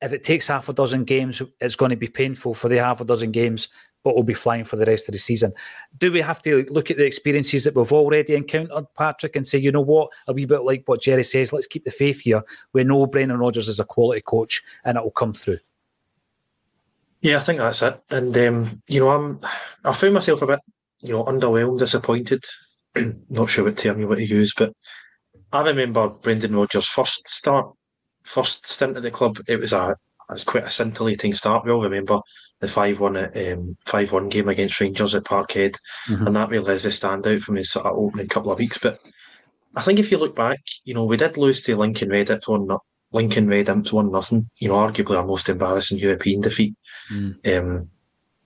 [0.00, 3.00] if it takes half a dozen games, it's going to be painful for the half
[3.00, 3.68] a dozen games,
[4.02, 5.52] but we'll be flying for the rest of the season.
[5.98, 9.58] Do we have to look at the experiences that we've already encountered, Patrick, and say,
[9.58, 12.42] you know what, a wee bit like what Jerry says, let's keep the faith here.
[12.72, 15.58] We know Brendan Rodgers is a quality coach and it will come through.
[17.20, 18.00] Yeah, I think that's it.
[18.10, 19.40] And um, you know, I'm
[19.84, 20.60] I found myself a bit,
[21.02, 22.42] you know, underwhelmed, disappointed.
[23.28, 24.72] Not sure what term you want to use, but
[25.52, 27.74] I remember Brendan Rodgers' first start
[28.22, 31.64] first stint at the club, it was a it was quite a scintillating start.
[31.64, 32.20] We all remember
[32.60, 35.76] the five one um, five one game against Rangers at Parkhead,
[36.08, 36.26] mm-hmm.
[36.26, 38.78] and that really is a standout from his sort of opening couple of weeks.
[38.78, 39.00] But
[39.76, 42.48] I think if you look back, you know, we did lose to Lincoln Red Imps
[42.48, 42.68] one
[43.12, 44.46] Lincoln Red Imps one nothing.
[44.58, 46.74] You know, arguably our most embarrassing European defeat.
[47.10, 47.58] Mm.
[47.58, 47.90] Um,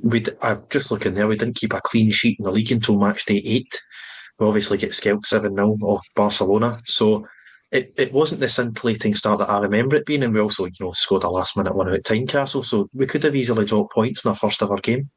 [0.00, 1.26] we I'm just looking there.
[1.26, 3.80] We didn't keep a clean sheet in the league until match day eight.
[4.38, 6.80] We obviously get scalped seven 0 off Barcelona.
[6.84, 7.26] So
[7.74, 10.72] it, it wasn't the scintillating start that I remember it being, and we also, you
[10.78, 14.24] know, scored a last minute one at Tynecastle, so we could have easily dropped points
[14.24, 15.10] in our first ever game.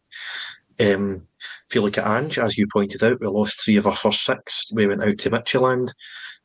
[0.80, 1.28] Um,
[1.70, 4.26] if you look at Ange, as you pointed out, we lost three of our first
[4.26, 4.65] six.
[4.74, 5.89] We went out to Midtjylland,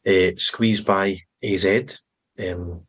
[0.07, 1.99] uh, squeezed by AZ.
[2.39, 2.83] Um,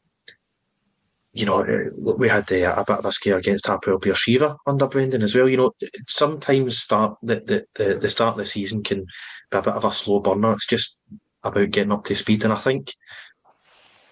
[1.31, 4.86] you know, uh, we had uh, a bit of a scare against Hapoel Beersheva under
[4.86, 5.47] Brendan as well.
[5.47, 5.71] You know,
[6.07, 9.05] sometimes start the, the, the, the start of the season can
[9.49, 10.51] be a bit of a slow burner.
[10.51, 10.99] It's just
[11.43, 12.43] about getting up to speed.
[12.43, 12.93] And I think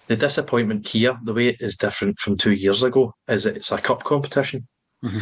[0.08, 3.72] the disappointment here, the way it is different from two years ago, is that it's
[3.72, 4.66] a cup competition.
[5.02, 5.20] Mm-hmm.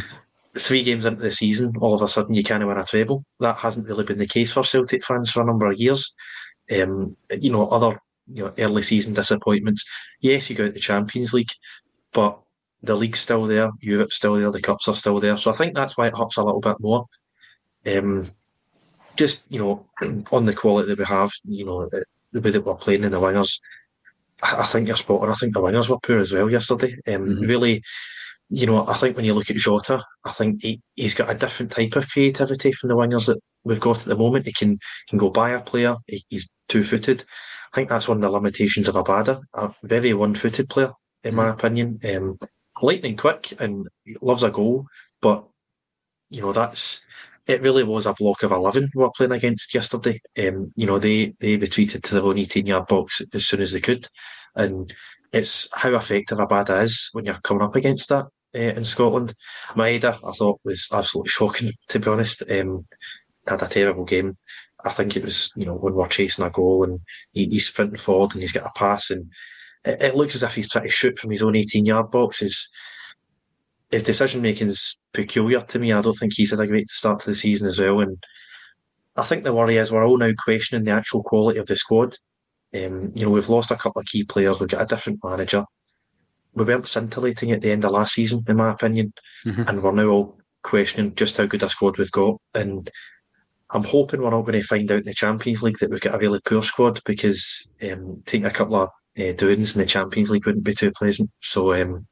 [0.57, 3.23] Three games into the season, all of a sudden you can't win a treble.
[3.39, 6.13] That hasn't really been the case for Celtic fans for a number of years.
[6.71, 7.97] Um, you know, other
[8.31, 9.85] you know early season disappointments.
[10.19, 11.51] Yes, you go out the Champions League,
[12.11, 12.37] but
[12.83, 15.37] the league's still there, Europe's still there, the cups are still there.
[15.37, 17.05] So I think that's why it hurts a little bit more.
[17.85, 18.27] Um,
[19.15, 19.85] just you know,
[20.31, 21.89] on the quality that we have, you know,
[22.31, 23.59] the way that we're playing in the wingers,
[24.41, 25.29] I, think you're spot on.
[25.29, 26.93] I think the wingers were poor as well yesterday.
[27.07, 27.41] Um, mm-hmm.
[27.41, 27.83] Really,
[28.49, 31.37] you know, I think when you look at Jota, I think he, he's got a
[31.37, 34.47] different type of creativity from the wingers that we've got at the moment.
[34.47, 34.77] He can
[35.09, 35.95] can go by a player.
[36.07, 37.23] He, he's two footed.
[37.71, 40.91] I think that's one of the limitations of Abada, a very one footed player,
[41.23, 41.37] in mm-hmm.
[41.37, 41.99] my opinion.
[42.13, 42.37] Um,
[42.81, 43.87] lightning quick and
[44.21, 44.85] loves a goal,
[45.21, 45.45] but
[46.29, 47.01] you know that's
[47.47, 50.19] it really was a block of 11 we were playing against yesterday.
[50.37, 53.73] Um, you know, they, they retreated to their own 18 yard box as soon as
[53.73, 54.07] they could.
[54.55, 54.93] And
[55.33, 58.25] it's how effective Abada is when you're coming up against that
[58.55, 59.33] uh, in Scotland.
[59.75, 62.43] Maeda, I thought, was absolutely shocking, to be honest.
[62.51, 62.85] Um,
[63.47, 64.37] had a terrible game.
[64.85, 66.99] I think it was, you know, when we're chasing a goal and
[67.33, 69.29] he, he's sprinting forward and he's got a pass and
[69.85, 72.39] it, it looks as if he's trying to shoot from his own 18 yard box.
[72.39, 72.69] His,
[73.91, 75.91] his decision making is peculiar to me.
[75.91, 77.99] I don't think he's had a great start to the season as well.
[77.99, 78.17] And
[79.17, 82.15] I think the worry is we're all now questioning the actual quality of the squad.
[82.73, 84.59] Um, you know, we've lost a couple of key players.
[84.59, 85.65] We've got a different manager.
[86.53, 89.13] We weren't scintillating at the end of last season, in my opinion,
[89.45, 89.63] mm-hmm.
[89.67, 92.37] and we're now all questioning just how good a squad we've got.
[92.53, 92.89] And
[93.71, 96.15] I'm hoping we're not going to find out in the Champions League that we've got
[96.15, 100.29] a really poor squad because um, taking a couple of uh, doings in the Champions
[100.29, 101.29] League wouldn't be too pleasant.
[101.41, 102.05] So um,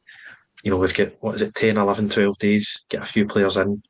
[0.64, 3.58] you know, we've got, what is it, 10, 11, 12 days, get a few players
[3.58, 3.82] in.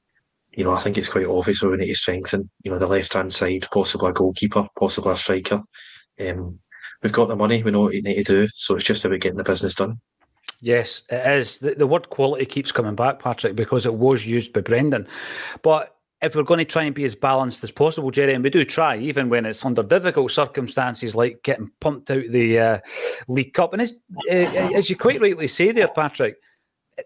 [0.52, 3.14] You know, I think it's quite obvious we need to strengthen, you know, the left
[3.14, 5.62] hand side, possibly a goalkeeper, possibly a striker.
[6.20, 6.60] Um,
[7.02, 8.48] we've got the money, we know what we need to do.
[8.56, 10.00] So it's just about getting the business done.
[10.62, 11.60] Yes, it is.
[11.60, 15.08] The, the word quality keeps coming back, Patrick, because it was used by Brendan.
[15.62, 18.50] But if we're going to try and be as balanced as possible, Jerry, and we
[18.50, 22.80] do try, even when it's under difficult circumstances, like getting pumped out the uh,
[23.30, 23.72] League Cup.
[23.72, 23.94] And as,
[24.30, 24.34] uh,
[24.76, 26.36] as you quite rightly say there, Patrick,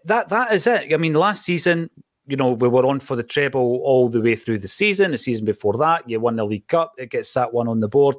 [0.04, 0.92] that that is it.
[0.92, 1.90] I mean, last season,
[2.26, 5.10] you know, we were on for the treble all the way through the season.
[5.10, 6.92] The season before that, you won the League Cup.
[6.96, 8.16] It gets that one on the board.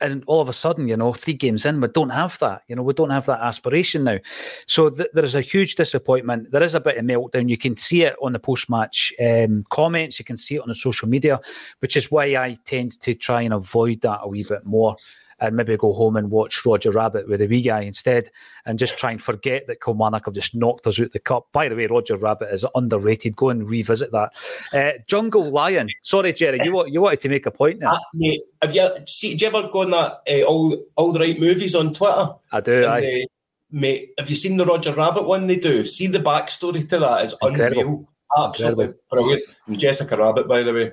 [0.00, 2.62] And all of a sudden, you know, three games in, we don't have that.
[2.68, 4.18] You know, we don't have that aspiration now.
[4.66, 6.50] So th- there is a huge disappointment.
[6.50, 7.48] There is a bit of meltdown.
[7.48, 10.18] You can see it on the post match um, comments.
[10.18, 11.38] You can see it on the social media,
[11.78, 14.96] which is why I tend to try and avoid that a wee bit more
[15.40, 18.30] and maybe go home and watch Roger Rabbit with the wee guy instead
[18.66, 21.46] and just try and forget that Kilmarnock have just knocked us out the cup.
[21.52, 23.36] By the way, Roger Rabbit is underrated.
[23.36, 24.32] Go and revisit that.
[24.72, 25.88] Uh, Jungle Lion.
[26.02, 27.88] Sorry, Jerry, you you wanted to make a point there.
[27.88, 29.34] Uh, mate, have you see?
[29.34, 32.28] Do you ever go on that uh, all all the right movies on Twitter?
[32.52, 32.86] I do.
[32.86, 33.00] I.
[33.00, 33.28] The,
[33.70, 35.84] mate, have you seen the Roger Rabbit one they do?
[35.86, 37.80] See the backstory to that is Incredible.
[37.80, 38.08] unreal.
[38.36, 39.44] Absolutely brilliant.
[39.72, 40.90] Jessica Rabbit, by the way.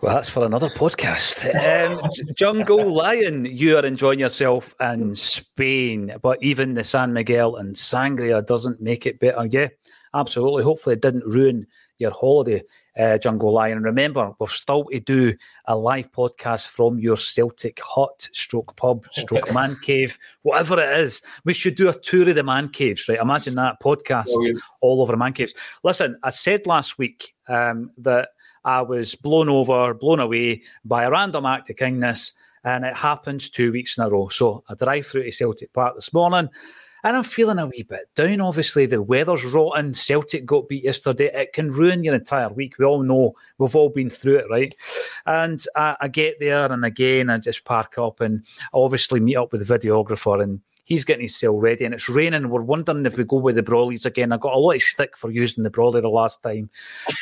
[0.00, 1.44] Well, that's for another podcast.
[1.54, 2.00] Um,
[2.34, 8.44] Jungle Lion, you are enjoying yourself in Spain, but even the San Miguel and Sangria
[8.44, 9.46] doesn't make it better.
[9.46, 9.68] Yeah,
[10.14, 10.64] absolutely.
[10.64, 11.66] Hopefully, it didn't ruin
[11.98, 12.62] your holiday,
[12.98, 13.82] uh, Jungle Lion.
[13.82, 15.34] Remember, we're still to do
[15.66, 21.22] a live podcast from your Celtic hut, stroke pub, stroke man cave, whatever it is.
[21.44, 23.18] We should do a tour of the man caves, right?
[23.18, 24.60] Imagine that podcast Brilliant.
[24.80, 25.54] all over the man caves.
[25.82, 28.30] Listen, I said last week um, that
[28.64, 32.32] I was blown over, blown away by a random act of kindness,
[32.64, 34.28] and it happens two weeks in a row.
[34.28, 36.48] So I drive through to Celtic Park this morning,
[37.06, 38.40] and I'm feeling a wee bit down.
[38.40, 39.94] Obviously, the weather's rotten.
[39.94, 41.30] Celtic got beat yesterday.
[41.32, 42.80] It can ruin your entire week.
[42.80, 43.36] We all know.
[43.58, 44.74] We've all been through it, right?
[45.24, 49.52] And I, I get there, and again, I just park up and obviously meet up
[49.52, 50.60] with the videographer and.
[50.88, 52.48] He's getting his cell ready, and it's raining.
[52.48, 54.30] We're wondering if we go with the Brawleys again.
[54.30, 56.70] I got a lot of stick for using the Brawley the last time,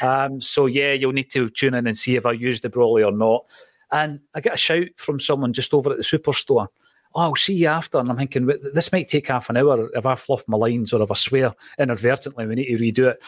[0.02, 3.02] um, so yeah, you'll need to tune in and see if I use the Brawley
[3.02, 3.46] or not.
[3.90, 6.68] And I get a shout from someone just over at the superstore.
[7.14, 7.98] Oh, I'll see you after.
[7.98, 11.02] And I'm thinking, this might take half an hour if I fluff my lines or
[11.02, 13.22] if I swear inadvertently, we need to redo it.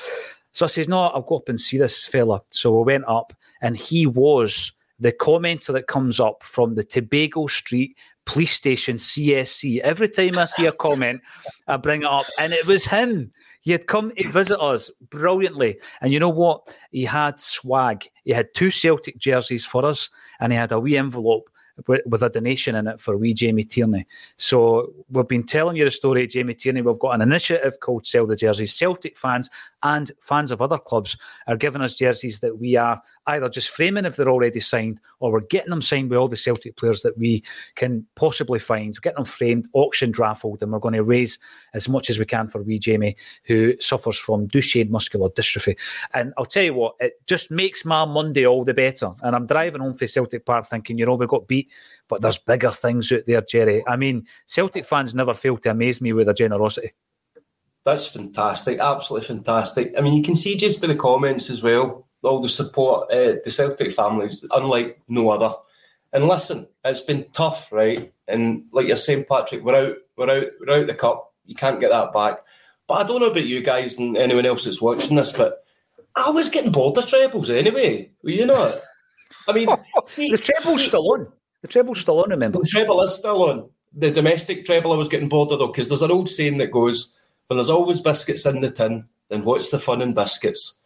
[0.52, 2.42] So I says, no, I'll go up and see this fella.
[2.50, 7.46] So we went up, and he was the commenter that comes up from the Tobago
[7.46, 7.94] Street
[8.24, 9.80] police station CSC.
[9.80, 11.20] Every time I see a comment,
[11.68, 13.32] I bring it up, and it was him.
[13.60, 15.78] He had come to visit us brilliantly.
[16.00, 16.74] And you know what?
[16.90, 18.08] He had swag.
[18.24, 20.08] He had two Celtic jerseys for us,
[20.40, 21.50] and he had a wee envelope
[21.86, 24.06] with, a donation in it for wee Jamie Tierney.
[24.36, 26.82] So we've been telling you the story Jamie Tierney.
[26.82, 28.74] We've got an initiative called Sell the Jerseys.
[28.74, 29.50] Celtic fans
[29.82, 34.04] and fans of other clubs are giving us jerseys that we are either just framing
[34.04, 37.18] if they're already signed or we're getting them signed by all the Celtic players that
[37.18, 37.42] we
[37.74, 38.94] can possibly find.
[38.94, 41.38] We're getting them framed, auctioned, raffled, and we're going to raise
[41.74, 45.76] as much as we can for wee Jamie, who suffers from Duchenne muscular dystrophy.
[46.14, 49.10] And I'll tell you what, it just makes my Monday all the better.
[49.22, 51.70] And I'm driving home from Celtic Park thinking, you know, we got beat,
[52.08, 53.82] but there's bigger things out there, Jerry.
[53.86, 56.92] I mean, Celtic fans never fail to amaze me with their generosity.
[57.84, 59.94] That's fantastic, absolutely fantastic.
[59.96, 63.36] I mean, you can see just by the comments as well, all the support, uh,
[63.44, 65.54] the Celtic families, unlike no other.
[66.12, 68.12] And listen, it's been tough, right?
[68.28, 71.32] And like you're saying, Patrick, we're out, we're out, we're out the cup.
[71.44, 72.38] You can't get that back.
[72.86, 75.64] But I don't know about you guys and anyone else that's watching this, but
[76.14, 78.10] I was getting bored of trebles anyway.
[78.22, 78.74] Were you not?
[79.48, 79.68] I mean,
[80.08, 81.32] see, The treble's still on.
[81.62, 82.58] The treble's still on, remember?
[82.58, 83.68] the treble is still on.
[83.92, 86.70] The domestic treble I was getting bored of though, because there's an old saying that
[86.70, 87.14] goes,
[87.46, 90.80] when there's always biscuits in the tin, then what's the fun in biscuits?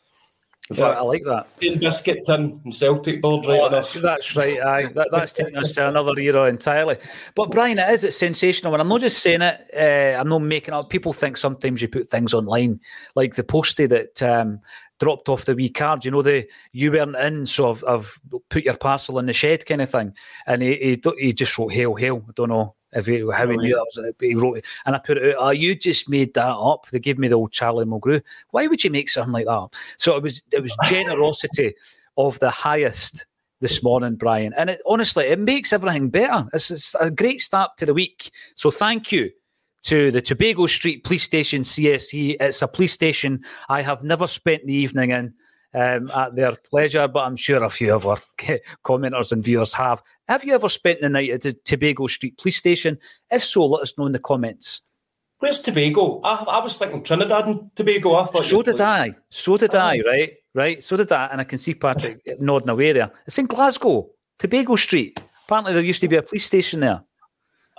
[0.72, 1.48] Yeah, I like that.
[1.60, 3.92] In biscuit tin and Celtic board right Oh, enough.
[3.92, 4.60] That's right.
[4.60, 4.86] Aye.
[4.94, 6.96] That, that's taking us to another era entirely.
[7.34, 8.04] But Brian, it is.
[8.04, 9.60] It's sensational, and I'm not just saying it.
[9.76, 10.88] Uh, I'm not making up.
[10.88, 12.78] People think sometimes you put things online,
[13.16, 14.60] like the postie that um,
[15.00, 16.04] dropped off the wee card.
[16.04, 19.66] You know, the you weren't in, so I've, I've put your parcel in the shed,
[19.66, 20.14] kind of thing.
[20.46, 22.76] And he he, he just wrote "Hail, hail." I don't know.
[22.92, 25.36] If he, how he knew that was he wrote it, and I put it out.
[25.38, 26.86] Oh, you just made that up.
[26.90, 28.22] They gave me the old Charlie Mulgrew.
[28.50, 29.68] Why would you make something like that?
[29.96, 31.74] So it was it was generosity
[32.16, 33.26] of the highest
[33.60, 34.52] this morning, Brian.
[34.56, 36.48] And it, honestly, it makes everything better.
[36.52, 38.30] It's, it's a great start to the week.
[38.56, 39.30] So thank you
[39.82, 42.36] to the Tobago Street Police Station CSC.
[42.40, 45.34] It's a police station I have never spent the evening in.
[45.72, 48.18] Um, at their pleasure, but I'm sure a few of our
[48.84, 50.02] commenters and viewers have.
[50.26, 52.98] Have you ever spent the night at the Tobago Street Police Station?
[53.30, 54.82] If so, let us know in the comments.
[55.40, 56.20] Where's Tobago?
[56.22, 58.14] I, I was thinking Trinidad and Tobago.
[58.14, 59.14] I thought So did I.
[59.30, 60.32] So did I, right?
[60.54, 60.82] Right.
[60.82, 61.26] So did I.
[61.26, 63.10] And I can see Patrick nodding away there.
[63.26, 65.18] It's in Glasgow, Tobago Street.
[65.46, 67.02] Apparently, there used to be a police station there.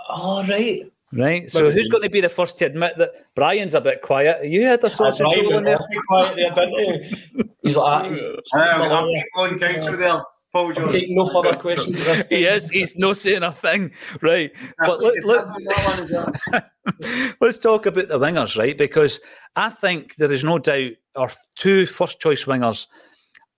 [0.09, 0.91] Oh, right.
[1.13, 1.51] Right.
[1.51, 4.49] So, who's going to be the first to admit that Brian's a bit quiet?
[4.49, 5.79] You had a sort of roll in went there.
[6.07, 7.51] quiet there, didn't he?
[7.63, 10.21] He's like, ah, he's, Uh, we on council there.
[10.53, 10.95] Paul I'm Jones.
[11.09, 12.69] no further questions at He is.
[12.69, 13.91] He's not saying a thing.
[14.21, 14.51] Right.
[14.79, 15.23] But let,
[16.11, 16.71] let,
[17.41, 18.77] let's talk about the wingers, right?
[18.77, 19.21] Because
[19.55, 22.87] I think there is no doubt our two first choice wingers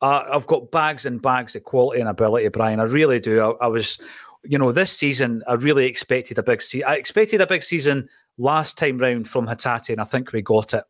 [0.04, 2.82] uh, I've got bags and bags of quality and ability, Brian.
[2.82, 3.40] I really do.
[3.40, 3.98] I, I was,
[4.44, 6.88] you know, this season I really expected a big season.
[6.88, 10.74] I expected a big season last time round from Hatate, and I think we got
[10.74, 10.84] it.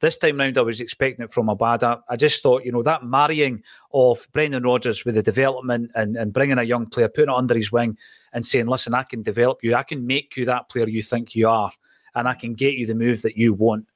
[0.00, 2.00] This time round, I was expecting it from Abada.
[2.08, 3.62] I just thought, you know, that marrying
[3.92, 7.54] of Brendan Rodgers with the development and, and bringing a young player, putting it under
[7.54, 7.98] his wing,
[8.32, 11.34] and saying, listen, I can develop you, I can make you that player you think
[11.34, 11.72] you are,
[12.14, 13.86] and I can get you the move that you want.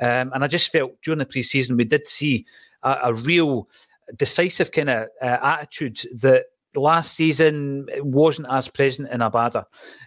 [0.00, 2.44] Um, and I just felt during the preseason we did see
[2.82, 3.68] a, a real
[4.16, 9.64] decisive kind of uh, attitude that last season wasn't as present in Abada.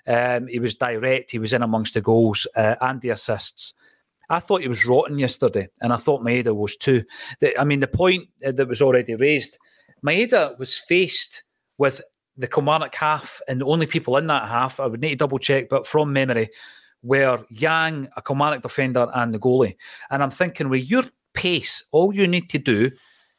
[0.07, 1.32] Um, he was direct.
[1.32, 3.74] He was in amongst the goals uh, and the assists.
[4.30, 7.03] I thought he was rotten yesterday, and I thought Maeda was too.
[7.41, 9.57] The, I mean, the point uh, that was already raised,
[10.05, 11.43] Maeda was faced
[11.78, 12.01] with
[12.38, 15.38] the Kilmarnock half, and the only people in that half, I would need to double
[15.38, 16.49] check, but from memory,
[17.03, 19.76] were Yang, a Kilmarnock defender, and the goalie.
[20.09, 21.03] And I'm thinking, with your
[21.34, 22.91] pace, all you need to do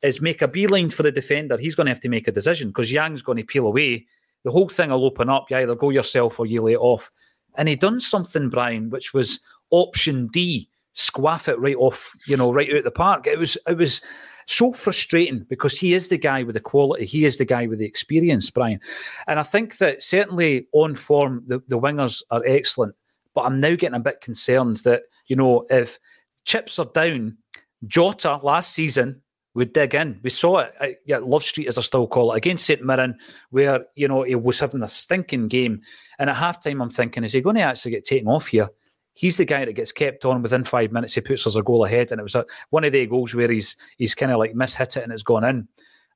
[0.03, 1.57] is make a beeline for the defender.
[1.57, 4.07] He's going to have to make a decision because Yang's going to peel away.
[4.45, 5.51] The whole thing will open up.
[5.51, 7.11] You either go yourself or you lay it off.
[7.57, 9.41] And he done something, Brian, which was
[9.71, 13.27] option D, squaff it right off, you know, right out the park.
[13.27, 14.01] It was it was
[14.47, 17.07] so frustrating because he is the guy with the quality.
[17.07, 18.81] He is the guy with the experience, Brian.
[19.27, 22.95] And I think that certainly on form, the, the wingers are excellent.
[23.35, 25.99] But I'm now getting a bit concerned that, you know, if
[26.45, 27.39] chips are down,
[27.87, 29.22] Jota last season
[29.55, 30.19] would dig in.
[30.23, 33.19] We saw it at yeah, Love Street, as I still call it, against St Mirren,
[33.51, 35.83] where, you know, he was having a stinking game.
[36.19, 38.71] And at halftime, I'm thinking, is he going to actually get taken off here?
[39.15, 41.15] He's the guy that gets kept on within five minutes.
[41.15, 43.51] He puts us a goal ahead, and it was a, one of the goals where
[43.51, 45.69] he's he's kind of like mishit it and it's gone in.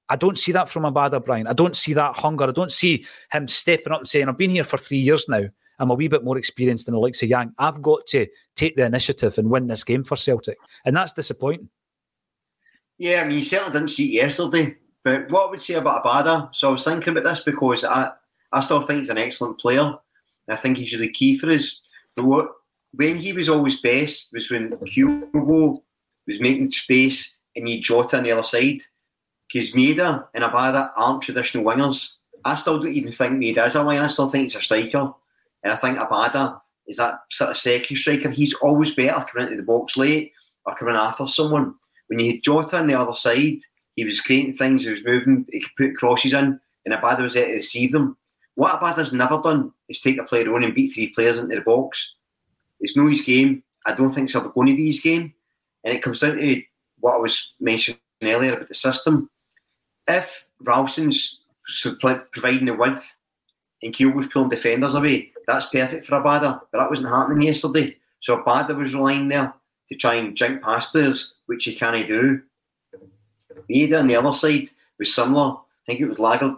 [0.09, 1.47] I don't see that from Abada, Brian.
[1.47, 2.45] I don't see that hunger.
[2.45, 5.43] I don't see him stepping up and saying, "I've been here for three years now.
[5.79, 7.53] I'm a wee bit more experienced than the likes of Yang.
[7.59, 10.57] I've got to take the initiative and win this game for Celtic,"
[10.87, 11.69] and that's disappointing.
[12.99, 14.77] Yeah, I mean, you certainly didn't see it yesterday.
[15.05, 18.11] But what I would say about Abada, so I was thinking about this because I,
[18.53, 19.95] I still think he's an excellent player.
[20.49, 21.81] I think he's really key for us.
[22.15, 22.49] But what
[22.93, 25.83] when he was always best was when Kyogo
[26.27, 28.81] was making space and you Jota on the other side.
[29.49, 32.15] Because Maeda and Abada aren't traditional wingers.
[32.45, 34.03] I still don't even think Maeda is a winger.
[34.03, 35.13] I still think he's a striker.
[35.63, 38.31] And I think Abada is that sort of second striker.
[38.31, 40.33] He's always better coming into the box late
[40.65, 41.75] or coming after someone.
[42.09, 43.59] When you had Jota on the other side,
[43.97, 47.35] he was creating things, he was moving, he could put crosses in, and Abada was
[47.35, 48.17] there to receive them.
[48.55, 51.61] What Abada's never done is take a player on and beat three players into the
[51.61, 52.15] box.
[52.81, 53.63] It's no his game.
[53.85, 55.33] I don't think it's ever going to be his game.
[55.85, 56.63] And it comes down to
[57.01, 59.31] what I was mentioning earlier about the system.
[60.09, 61.41] If Ralston's
[62.33, 63.15] providing the width
[63.83, 66.61] and Kyogo's pulling defenders away, that's perfect for Abada.
[66.73, 67.97] But that wasn't happening yesterday.
[68.21, 69.55] So Abada was relying there
[69.89, 72.43] to try and jump past players, which he can't do.
[73.71, 74.69] Maeda on the other side
[74.99, 75.53] was similar.
[75.53, 76.57] I think it was Lager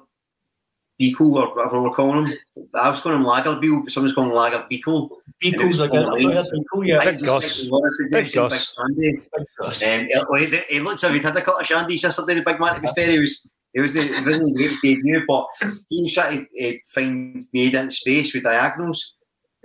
[0.99, 2.39] Beagle or whatever we're calling him.
[2.75, 5.11] I was calling him Lager Beagle, but someone's calling him Lager Beagle.
[5.41, 7.05] Beagle's like a Beagle, yeah.
[7.05, 7.69] Big Gus.
[8.11, 8.75] Big Gus.
[8.79, 12.75] Um, he, he looks like he'd had a couple of shandies yesterday, the big man,
[12.75, 13.11] to be fair.
[13.11, 15.47] He was it was the it wasn't the greatest debut, but
[15.89, 19.15] he was trying to uh, find Maeda in space with diagonals.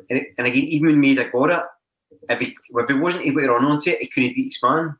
[0.10, 1.64] And, it, and again, even when Maeda got it,
[2.30, 4.96] if he, if he wasn't able to run onto it, he couldn't beat his man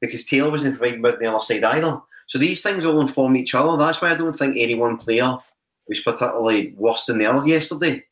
[0.00, 2.00] because Taylor wasn't providing with the other side either.
[2.26, 3.76] So these things all inform each other.
[3.76, 5.36] That's why I don't think any one player
[5.88, 8.04] was particularly worse than the other yesterday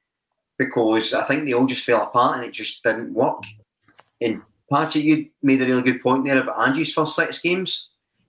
[0.59, 3.43] because I think they all just fell apart and it just didn't work.
[4.21, 7.89] And Patrick, you made a really good point there about Angie's first six games.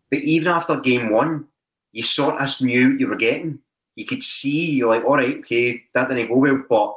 [0.10, 1.48] But even after game one,
[1.92, 3.60] you sort of knew what you were getting.
[3.96, 6.96] You could see, you're like, all right, okay, that didn't go well, but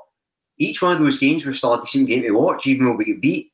[0.58, 3.04] each one of those games was still a decent game to watch, even though we
[3.04, 3.52] get beat.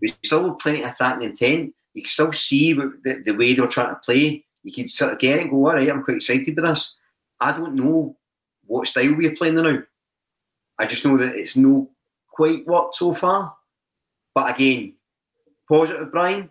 [0.00, 1.74] We still plenty of attacking intent.
[1.94, 4.44] You can still see the, the way they were trying to play.
[4.62, 6.96] You can sort of get it and go, all right, I'm quite excited with this.
[7.40, 8.16] I don't know
[8.66, 9.78] what style we're playing now.
[10.78, 11.90] I just know that it's no
[12.28, 13.56] quite worked so far.
[14.34, 14.94] But again,
[15.68, 16.50] positive, Brian.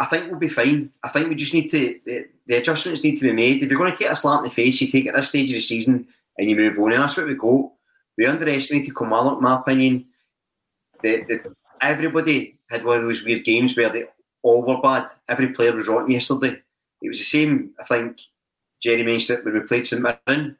[0.00, 0.90] I think we'll be fine.
[1.02, 3.62] I think we just need to, the, the adjustments need to be made.
[3.62, 5.30] If you're going to take a slap in the face, you take it at this
[5.30, 6.92] stage of the season and you move on.
[6.92, 7.72] And that's what we go.
[8.18, 10.06] We underestimated in my opinion.
[11.02, 14.06] The, the, everybody had one of those weird games where they
[14.42, 15.06] all were bad.
[15.28, 16.60] Every player was rotten yesterday.
[17.00, 18.20] It was the same, I think,
[18.82, 20.56] Jerry mentioned it when we played St Mirren.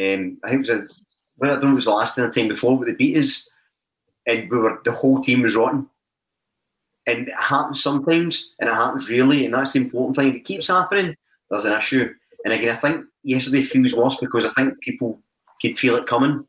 [0.00, 0.82] Um, I think it was a,
[1.38, 3.16] well, I don't know it was the last time, the time before, but they beat
[3.16, 3.50] us
[4.26, 5.88] and we were, the whole team was rotten.
[7.06, 10.28] And it happens sometimes and it happens really, and that's the important thing.
[10.28, 11.16] If it keeps happening,
[11.50, 12.14] there's an issue.
[12.44, 15.20] And again, I think yesterday feels worse because I think people
[15.60, 16.46] could feel it coming.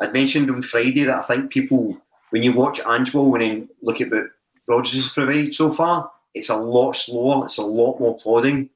[0.00, 4.00] I'd mentioned on Friday that I think people, when you watch Angelo and then look
[4.00, 4.24] at what
[4.68, 8.70] Rodgers has provided so far, it's a lot slower, it's a lot more plodding.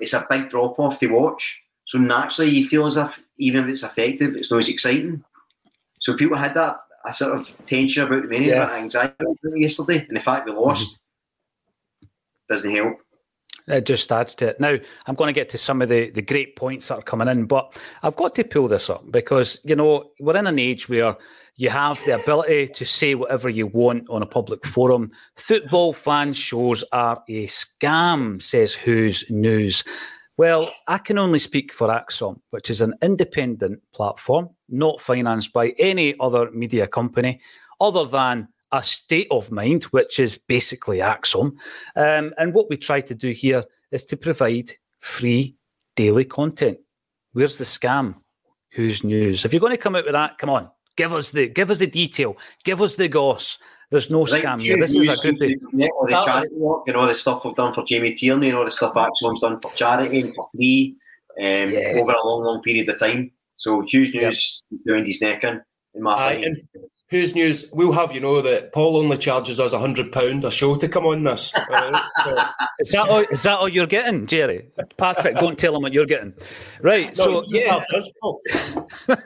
[0.00, 1.60] It's a big drop off to watch.
[1.86, 5.24] So naturally, you feel as if even if it's effective, it's not as exciting.
[6.00, 8.70] So people had that a sort of tension about the many, yeah.
[8.72, 9.14] anxiety
[9.54, 11.00] yesterday, and the fact we lost
[12.02, 12.06] mm-hmm.
[12.48, 12.98] doesn't help.
[13.68, 14.60] It just adds to it.
[14.60, 17.28] Now, I'm going to get to some of the, the great points that are coming
[17.28, 20.88] in, but I've got to pull this up because, you know, we're in an age
[20.88, 21.16] where
[21.56, 25.10] you have the ability to say whatever you want on a public forum.
[25.36, 29.84] Football fan shows are a scam, says Who's News.
[30.38, 35.74] Well, I can only speak for ACSOM, which is an independent platform, not financed by
[35.78, 37.40] any other media company,
[37.80, 41.52] other than a state of mind, which is basically ACSOM.
[41.96, 45.56] Um, and what we try to do here is to provide free
[45.96, 46.78] daily content.
[47.32, 48.16] Where's the scam?
[48.72, 49.44] Who's news?
[49.44, 51.78] If you're going to come out with that, come on, give us the give us
[51.78, 53.58] the detail, give us the goss.
[53.90, 54.76] There's no Like, scam here.
[54.78, 55.56] This is a good day.
[55.72, 58.58] Yeah, all the charity work and all the stuff we've done for Jamie Tierney and
[58.58, 60.94] all the stuff ACSOM's done for charity and for free
[61.40, 61.94] um, Yeah.
[61.96, 63.30] over a long, long period of time.
[63.56, 65.62] So huge news doing his neck in,
[65.94, 66.68] in my Aye, opinion.
[67.10, 67.64] Who's news?
[67.72, 70.88] We'll have you know that Paul only charges us a hundred pound a show to
[70.88, 71.52] come on this.
[71.54, 72.02] all right?
[72.24, 72.36] So-
[72.80, 74.68] Is that all, is that all you're getting, Jerry?
[74.98, 76.32] Patrick, don't tell him what you're getting.
[76.80, 77.08] Right.
[77.18, 77.82] No, so yeah,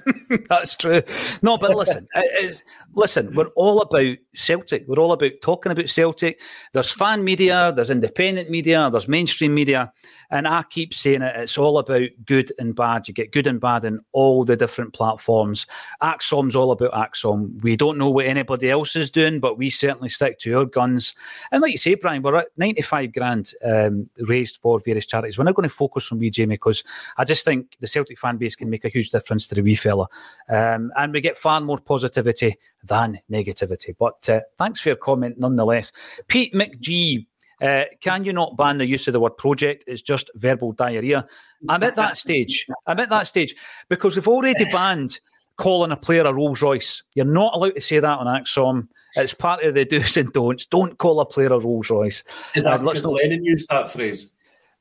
[0.48, 1.02] That's true.
[1.42, 2.62] No, but listen, it is,
[2.94, 4.84] listen, we're all about Celtic.
[4.88, 6.40] We're all about talking about Celtic.
[6.72, 9.92] There's fan media, there's independent media, there's mainstream media.
[10.30, 13.06] And I keep saying it, it's all about good and bad.
[13.06, 15.66] You get good and bad in all the different platforms.
[16.02, 17.62] ACSOM's all about ACSOM.
[17.62, 21.14] We don't know what anybody else is doing, but we certainly stick to our guns.
[21.50, 25.38] And like you say, Brian, we're at 95 grand um, raised for various charities.
[25.38, 26.84] We're not going to focus on wee Jamie because
[27.16, 29.74] I just think the Celtic fan base can make a huge difference to the wee
[29.74, 30.08] fella.
[30.48, 33.94] Um, and we get far more positivity than negativity.
[33.98, 35.92] But uh, thanks for your comment nonetheless.
[36.28, 37.26] Pete McGee,
[37.60, 39.84] uh, can you not ban the use of the word project?
[39.86, 41.26] It's just verbal diarrhea.
[41.68, 42.66] I'm at that stage.
[42.86, 43.54] I'm at that stage
[43.88, 45.20] because we've already banned
[45.62, 47.02] calling a player a Rolls Royce.
[47.14, 48.88] You're not allowed to say that on ACSOM.
[49.16, 50.66] It's part of the do's and don'ts.
[50.66, 52.24] Don't call a player a Rolls Royce.
[52.56, 54.32] Is Uh, let's not- Lennon used that phrase?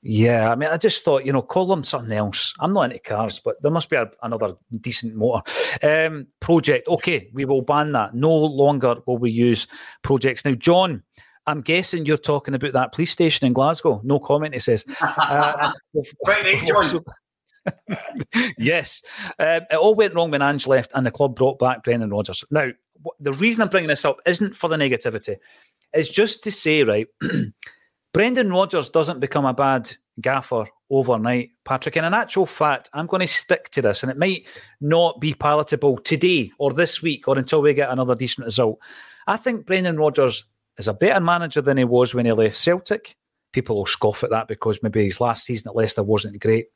[0.01, 2.55] yeah, I mean, I just thought, you know, call them something else.
[2.59, 5.43] I'm not into cars, but there must be a, another decent motor.
[5.83, 8.15] Um, project, okay, we will ban that.
[8.15, 9.67] No longer will we use
[10.01, 10.43] projects.
[10.43, 11.03] Now, John,
[11.45, 14.01] I'm guessing you're talking about that police station in Glasgow.
[14.03, 14.83] No comment, he says.
[15.01, 15.71] Uh,
[16.25, 17.03] right, John.
[18.57, 19.01] yes.
[19.39, 22.43] Um, it all went wrong when Ange left and the club brought back Brendan Rodgers.
[22.51, 22.69] Now,
[23.19, 25.37] the reason I'm bringing this up isn't for the negativity.
[25.93, 27.07] It's just to say, right,
[28.13, 31.95] Brendan Rodgers doesn't become a bad gaffer overnight, Patrick.
[31.95, 34.45] And in actual fact, I'm going to stick to this, and it might
[34.79, 38.79] not be palatable today or this week or until we get another decent result.
[39.27, 40.45] I think Brendan Rodgers
[40.77, 43.15] is a better manager than he was when he left Celtic.
[43.53, 46.67] People will scoff at that because maybe his last season at Leicester wasn't great.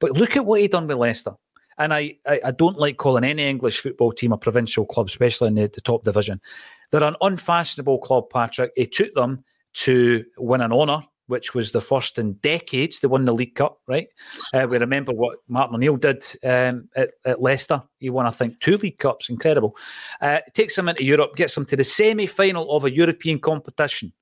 [0.00, 1.34] But look at what he done with Leicester.
[1.78, 5.48] And I, I, I don't like calling any English football team a provincial club, especially
[5.48, 6.40] in the, the top division.
[6.90, 8.72] They're an unfashionable club, Patrick.
[8.76, 9.44] He took them
[9.74, 13.00] to win an honour, which was the first in decades.
[13.00, 14.08] They won the League Cup, right?
[14.54, 17.82] Uh, we remember what Martin O'Neill did um, at, at Leicester.
[17.98, 19.28] He won, I think, two League Cups.
[19.28, 19.76] Incredible.
[20.20, 24.12] Uh, takes them into Europe, gets them to the semi final of a European competition.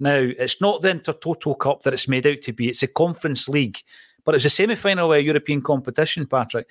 [0.00, 3.48] Now, it's not the Intertoto Cup that it's made out to be, it's a Conference
[3.48, 3.78] League.
[4.24, 6.68] But it's a semi final European competition, Patrick.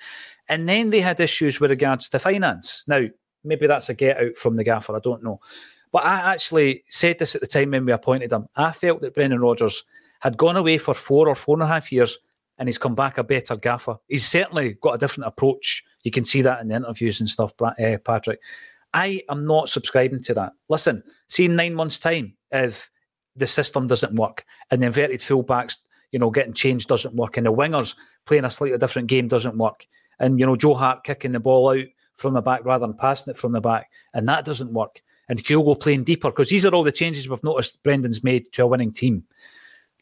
[0.48, 2.84] And then they had issues with regards to finance.
[2.86, 3.02] Now,
[3.44, 5.38] maybe that's a get out from the gaffer, I don't know.
[5.92, 8.48] But I actually said this at the time when we appointed him.
[8.56, 9.84] I felt that Brendan Rodgers
[10.20, 12.18] had gone away for four or four and a half years
[12.58, 13.96] and he's come back a better gaffer.
[14.08, 15.84] He's certainly got a different approach.
[16.04, 17.72] You can see that in the interviews and stuff, uh,
[18.04, 18.40] Patrick.
[18.94, 20.52] I am not subscribing to that.
[20.68, 22.90] Listen, see in nine months' time, if
[23.34, 25.76] the system doesn't work and the inverted fullbacks,
[26.12, 27.96] you know, getting changed doesn't work and the wingers
[28.26, 29.86] playing a slightly different game doesn't work
[30.20, 33.32] and, you know, Joe Hart kicking the ball out from the back rather than passing
[33.32, 36.74] it from the back and that doesn't work and Kyogo playing deeper because these are
[36.74, 39.24] all the changes we've noticed Brendan's made to a winning team.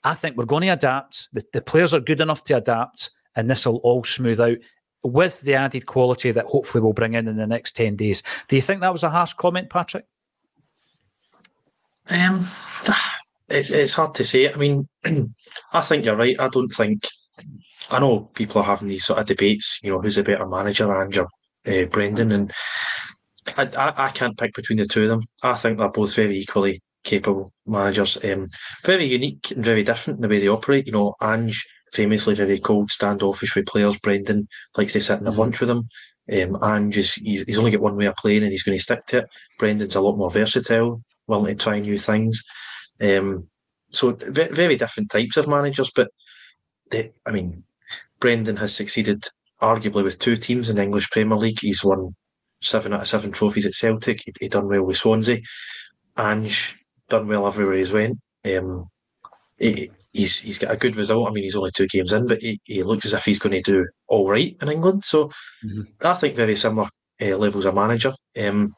[0.02, 1.28] I think we're going to adapt.
[1.32, 4.58] The, the players are good enough to adapt and this will all smooth out
[5.02, 8.22] with the added quality that hopefully we'll bring in in the next 10 days.
[8.48, 10.04] Do you think that was a harsh comment, Patrick?
[12.08, 12.44] Um,
[13.50, 14.52] it's it's hard to say.
[14.52, 14.88] I mean,
[15.72, 16.38] I think you're right.
[16.38, 17.06] I don't think.
[17.90, 19.80] I know people are having these sort of debates.
[19.82, 21.28] You know, who's a better manager, Ange or
[21.66, 22.32] uh, Brendan?
[22.32, 22.52] And
[23.56, 25.22] I, I I can't pick between the two of them.
[25.42, 28.18] I think they're both very equally capable managers.
[28.24, 28.48] Um,
[28.84, 30.86] very unique and very different in the way they operate.
[30.86, 33.98] You know, Ange famously very cold, standoffish with players.
[33.98, 34.46] Brendan
[34.76, 35.88] likes to sit and have lunch with them.
[36.32, 39.04] Um, Ange is he's only got one way of playing and he's going to stick
[39.06, 39.28] to it.
[39.58, 42.42] Brendan's a lot more versatile, willing to try new things.
[43.00, 43.48] Um,
[43.90, 46.10] so ve- very different types of managers, but
[46.90, 47.64] they, I mean,
[48.20, 49.24] Brendan has succeeded
[49.60, 51.58] arguably with two teams in the English Premier League.
[51.60, 52.14] He's won
[52.62, 54.22] seven out of seven trophies at Celtic.
[54.24, 55.40] He, he done well with Swansea.
[56.16, 56.76] Ange
[57.08, 58.18] done well everywhere he's went.
[58.44, 58.86] Um,
[59.58, 61.28] he, he's he's got a good result.
[61.28, 63.52] I mean, he's only two games in, but he, he looks as if he's going
[63.52, 65.04] to do all right in England.
[65.04, 65.30] So
[66.02, 66.88] I think very similar
[67.20, 68.12] uh, levels of manager.
[68.40, 68.74] Um,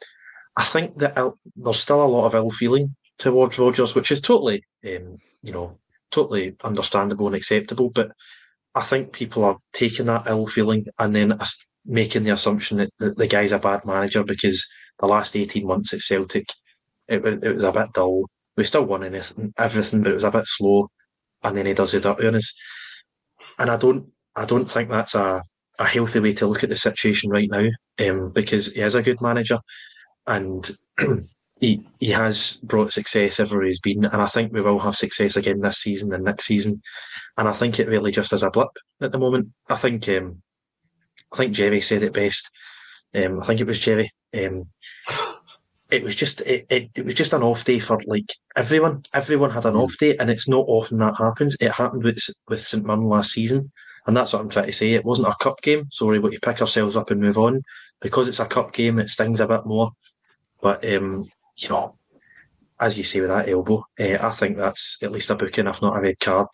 [0.56, 4.20] I think that ill- there's still a lot of ill feeling towards Rodgers, which is
[4.20, 5.78] totally, um, you know,
[6.10, 7.88] totally understandable and acceptable.
[7.90, 8.10] But
[8.74, 11.38] I think people are taking that ill feeling and then
[11.86, 14.66] making the assumption that the, the guy's a bad manager because
[14.98, 16.46] the last 18 months at Celtic,
[17.06, 18.24] it, it was a bit dull.
[18.56, 20.88] We still won anything, everything, but it was a bit slow.
[21.44, 22.52] And then he does it dirty on us.
[23.60, 25.42] And I don't, I don't think that's a,
[25.78, 27.68] a healthy way to look at the situation right now,
[28.00, 29.58] um, because he is a good manager,
[30.26, 30.68] and
[31.62, 35.36] he he has brought success everywhere he's been, and I think we will have success
[35.36, 36.76] again this season and next season.
[37.38, 39.48] And I think it really just is a blip at the moment.
[39.70, 40.42] I think um,
[41.32, 42.50] I think Jerry said it best.
[43.14, 44.12] Um, I think it was Jerry.
[44.36, 44.64] Um,
[45.90, 49.04] it was just it, it, it was just an off day for like everyone.
[49.14, 51.56] Everyone had an off day, and it's not often that happens.
[51.60, 53.70] It happened with with St Mirren last season,
[54.08, 54.94] and that's what I'm trying to say.
[54.94, 57.62] It wasn't a cup game, so we're able to pick ourselves up and move on.
[58.00, 59.92] Because it's a cup game, it stings a bit more.
[60.60, 61.28] But um,
[61.62, 61.96] you know,
[62.80, 65.82] as you say with that elbow, uh, I think that's at least a booking, if
[65.82, 66.48] not a red card.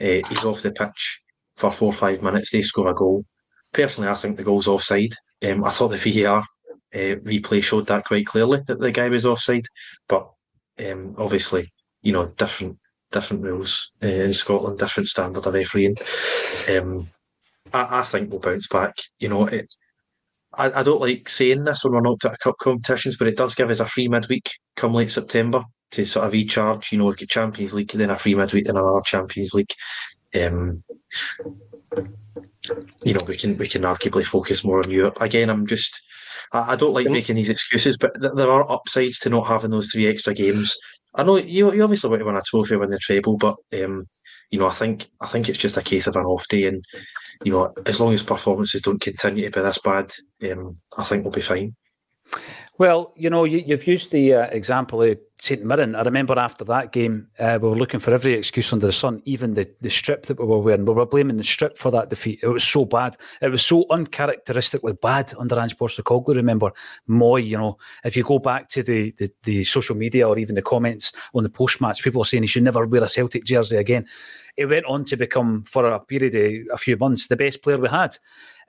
[0.00, 1.20] Uh, he's off the pitch
[1.54, 2.50] for four or five minutes.
[2.50, 3.24] They score a goal.
[3.72, 5.12] Personally, I think the goal's offside.
[5.46, 6.44] Um, I thought the VAR
[6.94, 9.64] uh, replay showed that quite clearly that the guy was offside,
[10.08, 10.30] but
[10.78, 12.78] um, obviously, you know, different
[13.10, 15.96] different rules uh, in Scotland, different standard of refereeing.
[16.68, 17.08] Um,
[17.72, 18.96] I, I, think we'll bounce back.
[19.18, 19.72] You know, it,
[20.58, 23.54] I, I, don't like saying this when we're not at cup competitions, but it does
[23.54, 26.92] give us a free midweek come late September to sort of recharge.
[26.92, 29.72] You know, we get Champions League, then a free midweek, then another Champions League.
[30.34, 30.82] Um,
[33.04, 35.18] you know, we can we can arguably focus more on Europe.
[35.20, 36.00] Again, I'm just
[36.52, 39.70] I, I don't like making these excuses, but th- there are upsides to not having
[39.70, 40.76] those three extra games.
[41.14, 44.06] I know you, you obviously want to win a trophy, win the treble, but um,
[44.50, 46.84] you know, I think I think it's just a case of an off day, and
[47.44, 50.10] you know, as long as performances don't continue to be this bad,
[50.50, 51.76] um, I think we'll be fine.
[52.76, 55.94] Well, you know, you, have used the uh, example of St Mirren.
[55.94, 59.22] I remember after that game, uh, we were looking for every excuse under the sun,
[59.26, 60.84] even the, the strip that we were wearing.
[60.84, 62.40] We were blaming the strip for that defeat.
[62.42, 63.16] It was so bad.
[63.40, 66.34] It was so uncharacteristically bad under Ange Postecoglou.
[66.34, 66.72] Remember,
[67.08, 70.56] Mooy, you know, if you go back to the, the, the social media or even
[70.56, 73.44] the comments on the post match, people are saying he should never wear a Celtic
[73.44, 74.04] jersey again.
[74.56, 77.78] It went on to become, for a period of a few months, the best player
[77.78, 78.18] we had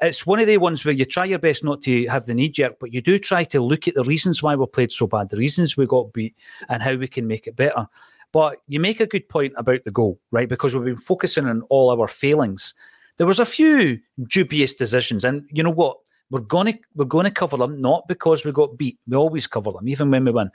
[0.01, 2.49] it's one of the ones where you try your best not to have the knee
[2.49, 5.29] jerk, but you do try to look at the reasons why we played so bad,
[5.29, 6.35] the reasons we got beat,
[6.69, 7.87] and how we can make it better.
[8.31, 10.49] But you make a good point about the goal, right?
[10.49, 12.73] Because we've been focusing on all our failings.
[13.17, 15.97] There was a few dubious decisions, and you know what?
[16.31, 18.99] We're gonna we're gonna cover them, not because we got beat.
[19.07, 20.49] We always cover them, even when we win.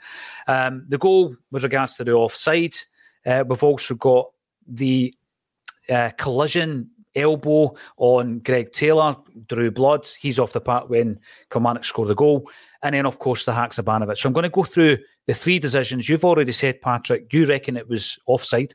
[0.47, 2.75] Um, the goal with regards to the offside,
[3.25, 4.31] uh, we've also got
[4.67, 5.15] the
[5.89, 9.15] uh, collision elbow on Greg Taylor,
[9.47, 10.07] drew blood.
[10.19, 11.19] He's off the park when
[11.51, 12.49] Kilmarnock scored the goal.
[12.83, 14.17] And then, of course, the Haksabanovic.
[14.17, 14.97] So I'm going to go through
[15.27, 16.09] the three decisions.
[16.09, 18.73] You've already said, Patrick, you reckon it was offside.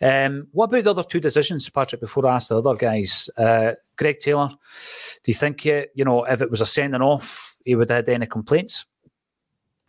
[0.00, 3.28] Um, what about the other two decisions, Patrick, before I ask the other guys?
[3.36, 7.56] Uh, Greg Taylor, do you think, uh, you know, if it was a sending off,
[7.64, 8.84] he would have had any complaints?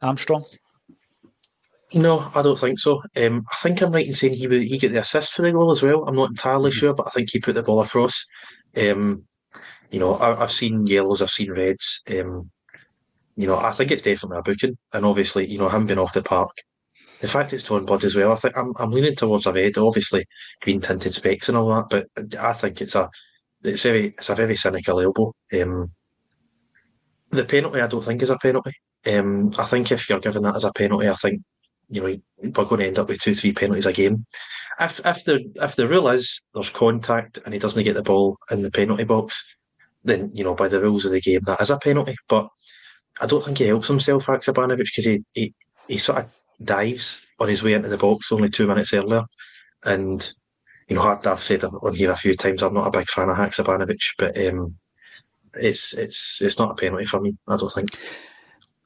[0.01, 0.43] Armstrong?
[1.93, 3.01] No, I don't think so.
[3.15, 5.71] Um, I think I'm right in saying he he got the assist for the goal
[5.71, 6.05] as well.
[6.05, 6.79] I'm not entirely mm-hmm.
[6.79, 8.25] sure, but I think he put the ball across.
[8.75, 9.23] Um,
[9.91, 12.01] you know, I, have seen yellows, I've seen reds.
[12.09, 12.49] Um,
[13.35, 16.13] you know, I think it's definitely a booking, and obviously, you know, him being off
[16.13, 16.51] the park.
[17.21, 18.31] In fact, it's torn blood as well.
[18.31, 19.77] I think I'm, I'm leaning towards a red.
[19.77, 20.25] Obviously,
[20.61, 22.07] green tinted specs and all that, but
[22.39, 23.09] I think it's a
[23.63, 25.33] it's very it's a very cynical elbow.
[25.53, 25.91] Um,
[27.29, 28.73] the penalty, I don't think is a penalty.
[29.05, 31.41] Um, I think if you're given that as a penalty, I think
[31.89, 34.25] you know, we're going to end up with two, three penalties a game.
[34.79, 38.37] If if the if the rule is there's contact and he doesn't get the ball
[38.51, 39.45] in the penalty box,
[40.03, 42.15] then you know by the rules of the game that is a penalty.
[42.27, 42.47] But
[43.21, 45.53] I don't think he helps himself, Haksabanovic, because he, he
[45.87, 46.29] he sort of
[46.63, 49.23] dives on his way into the box only two minutes earlier.
[49.83, 50.33] And
[50.87, 53.37] you know, I've said on here a few times I'm not a big fan of
[53.37, 54.75] Haksabanovic, but um,
[55.55, 57.37] it's it's it's not a penalty for me.
[57.47, 57.89] I don't think.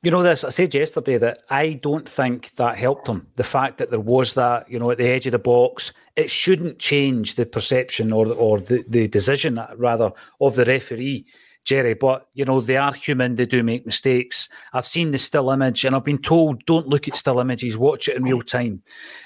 [0.07, 0.45] You know this.
[0.45, 3.27] I said yesterday that I don't think that helped him.
[3.35, 6.31] The fact that there was that, you know, at the edge of the box, it
[6.31, 11.25] shouldn't change the perception or or the, the decision rather of the referee,
[11.65, 11.93] Jerry.
[11.93, 13.35] But you know, they are human.
[13.35, 14.47] They do make mistakes.
[14.71, 17.75] I've seen the still image, and I've been told don't look at still images.
[17.75, 18.83] Watch it in real time,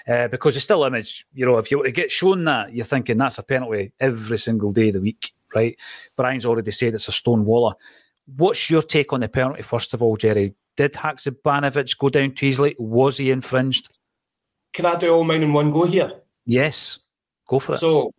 [0.07, 3.37] uh, because the still image, you know, if you get shown that, you're thinking that's
[3.37, 5.77] a penalty every single day of the week, right?
[6.17, 7.75] Brian's already said it's a stone waller.
[8.35, 10.55] What's your take on the penalty, first of all, Jerry?
[10.77, 12.75] Did Haksabanovic go down too easily?
[12.79, 13.89] Was he infringed?
[14.73, 16.11] Can I do all mine in one go here?
[16.45, 16.99] Yes,
[17.47, 17.77] go for it.
[17.77, 18.13] So,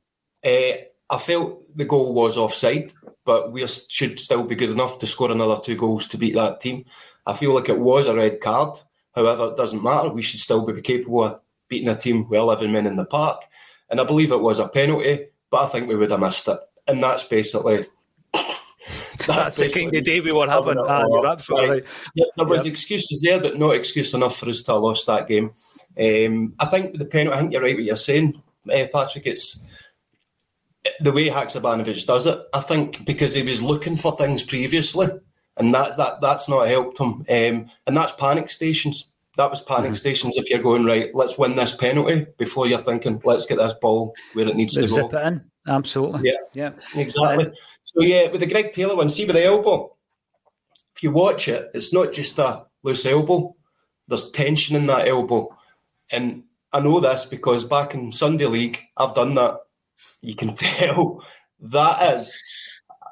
[0.44, 0.72] uh,
[1.10, 2.92] I felt the goal was offside,
[3.24, 6.60] but we should still be good enough to score another two goals to beat that
[6.60, 6.84] team.
[7.26, 8.78] I feel like it was a red card.
[9.14, 10.08] However, it doesn't matter.
[10.08, 13.42] We should still be capable of beating a team with 11 men in the park.
[13.90, 16.58] And I believe it was a penalty, but I think we would have missed it.
[16.88, 17.86] and that's basically.
[19.26, 20.78] That's, the kind of day we were having.
[20.78, 21.84] Ah, you're absolutely right.
[22.14, 25.28] Yeah, there was excuses there, but not excuse enough for us to have lost that
[25.28, 25.52] game.
[25.98, 27.36] Um, I think the penalty.
[27.36, 28.42] I think you're right what you're saying,
[28.72, 29.26] uh, Patrick.
[29.26, 29.64] It's
[31.00, 32.38] the way Haksabanovic does it.
[32.52, 35.08] I think because he was looking for things previously,
[35.56, 37.24] and that that that's not helped him.
[37.28, 39.08] Um, and that's panic stations.
[39.36, 39.94] That was panic mm-hmm.
[39.94, 40.36] stations.
[40.36, 44.14] If you're going right, let's win this penalty before you're thinking, let's get this ball
[44.34, 45.40] where it needs let's to go.
[45.64, 45.76] Zip it in.
[45.76, 46.20] Absolutely.
[46.24, 46.36] Yeah.
[46.52, 47.00] Yeah.
[47.00, 47.44] Exactly.
[47.44, 49.94] And, so yeah, with the Greg Taylor one, see with the elbow.
[50.96, 53.56] If you watch it, it's not just a loose elbow.
[54.08, 55.56] There's tension in that elbow,
[56.10, 59.58] and I know this because back in Sunday League, I've done that.
[60.22, 61.24] You can tell
[61.60, 62.46] that is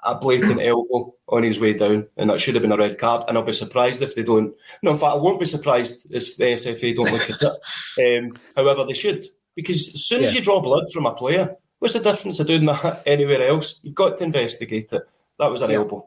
[0.04, 3.24] a blatant elbow on his way down, and that should have been a red card.
[3.28, 4.54] And I'll be surprised if they don't.
[4.82, 7.52] No, in fact, I won't be surprised if the SFA don't look at it.
[8.24, 10.28] Um, however, they should, because as soon yeah.
[10.28, 13.80] as you draw blood from a player, what's the difference of doing that anywhere else?
[13.82, 15.02] You've got to investigate it.
[15.38, 15.78] That was an yeah.
[15.78, 16.06] elbow.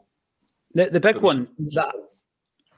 [0.72, 1.94] The, the big one that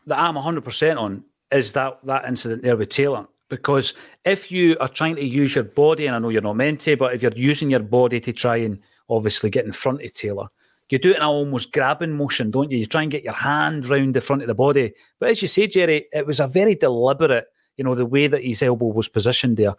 [0.06, 3.26] that I'm 100 percent on is that that incident there with Taylor.
[3.48, 3.94] Because
[4.24, 6.96] if you are trying to use your body, and I know you're not meant to,
[6.96, 10.48] but if you're using your body to try and obviously get in front of Taylor,
[10.88, 12.78] you do it in an almost grabbing motion, don't you?
[12.78, 14.94] You try and get your hand round the front of the body.
[15.18, 18.44] But as you say, Jerry, it was a very deliberate, you know, the way that
[18.44, 19.74] his elbow was positioned there.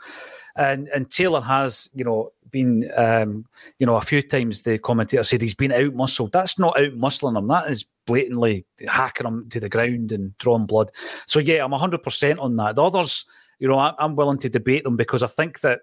[0.55, 3.45] And and Taylor has, you know, been, um,
[3.79, 6.31] you know, a few times the commentator said he's been out muscled.
[6.31, 7.47] That's not out muscling him.
[7.47, 10.91] That is blatantly hacking him to the ground and drawing blood.
[11.25, 12.75] So yeah, I'm 100% on that.
[12.75, 13.25] The others,
[13.59, 15.81] you know, I'm willing to debate them because I think that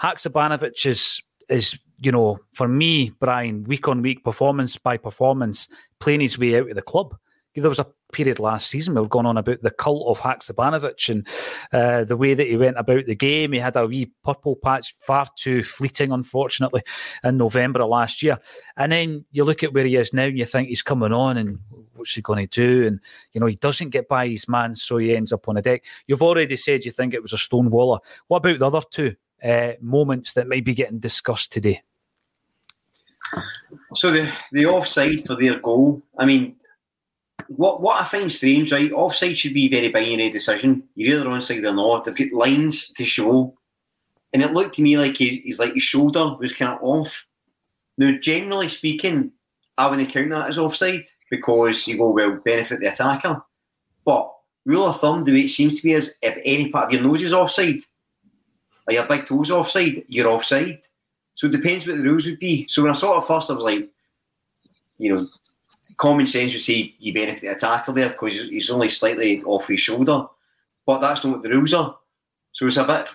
[0.00, 5.68] Haksabanovic is is you know, for me, Brian, week on week, performance by performance,
[6.00, 7.16] playing his way out of the club.
[7.54, 11.08] There was a period last season we were going on about the cult of Haksabanovic
[11.08, 11.26] and
[11.72, 13.52] uh, the way that he went about the game.
[13.52, 16.82] He had a wee purple patch, far too fleeting, unfortunately,
[17.22, 18.38] in November of last year.
[18.76, 21.36] And then you look at where he is now and you think he's coming on
[21.36, 21.58] and
[21.94, 22.86] what's he going to do?
[22.86, 23.00] And,
[23.32, 25.84] you know, he doesn't get by his man, so he ends up on a deck.
[26.06, 28.00] You've already said you think it was a stonewaller.
[28.28, 29.16] What about the other two?
[29.44, 31.82] uh, moments that might be getting discussed today?
[33.94, 36.02] So the the offside for their goal.
[36.18, 36.56] I mean,
[37.48, 38.92] what what I find strange, right?
[38.92, 40.84] Offside should be a very binary decision.
[40.94, 42.04] You're either onside or not.
[42.04, 43.56] They've got lines to show,
[44.32, 47.26] and it looked to me like he, he's like his shoulder was kind of off.
[47.96, 49.32] Now, generally speaking,
[49.78, 53.42] I wouldn't count that as offside because you go well benefit the attacker.
[54.04, 54.32] But
[54.64, 57.02] rule of thumb, the way it seems to be is if any part of your
[57.02, 57.80] nose is offside,
[58.86, 60.04] are your big toes offside?
[60.08, 60.80] You're offside.
[61.34, 62.66] So it depends what the rules would be.
[62.68, 63.88] So when I saw it first, I was like,
[64.98, 65.26] you know,
[65.96, 69.80] common sense would say you benefit the attacker there because he's only slightly off his
[69.80, 70.26] shoulder.
[70.86, 71.96] But that's not what the rules are.
[72.52, 73.08] So it's a bit,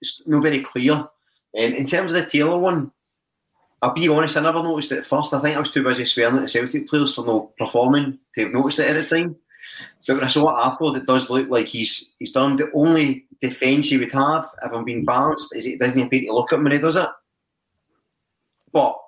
[0.00, 0.94] it's not very clear.
[0.94, 1.08] Um,
[1.54, 2.92] in terms of the Taylor one,
[3.82, 5.34] I'll be honest, I never noticed it at first.
[5.34, 8.42] I think I was too busy swearing at the Celtic players for not performing to
[8.42, 9.36] have noticed it at the time.
[10.06, 13.26] But when I saw it afterwards, it does look like he's he's done the only
[13.40, 16.58] defence he would have if I'm being balanced is it doesn't appear to look at
[16.58, 17.08] him when he does it.
[18.72, 18.98] But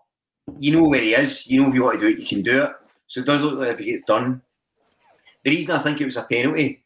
[0.58, 1.46] you know where he is.
[1.46, 2.72] You know if you want to do it, you can do it.
[3.09, 4.42] So it does look like if he gets done.
[5.44, 6.84] The reason I think it was a penalty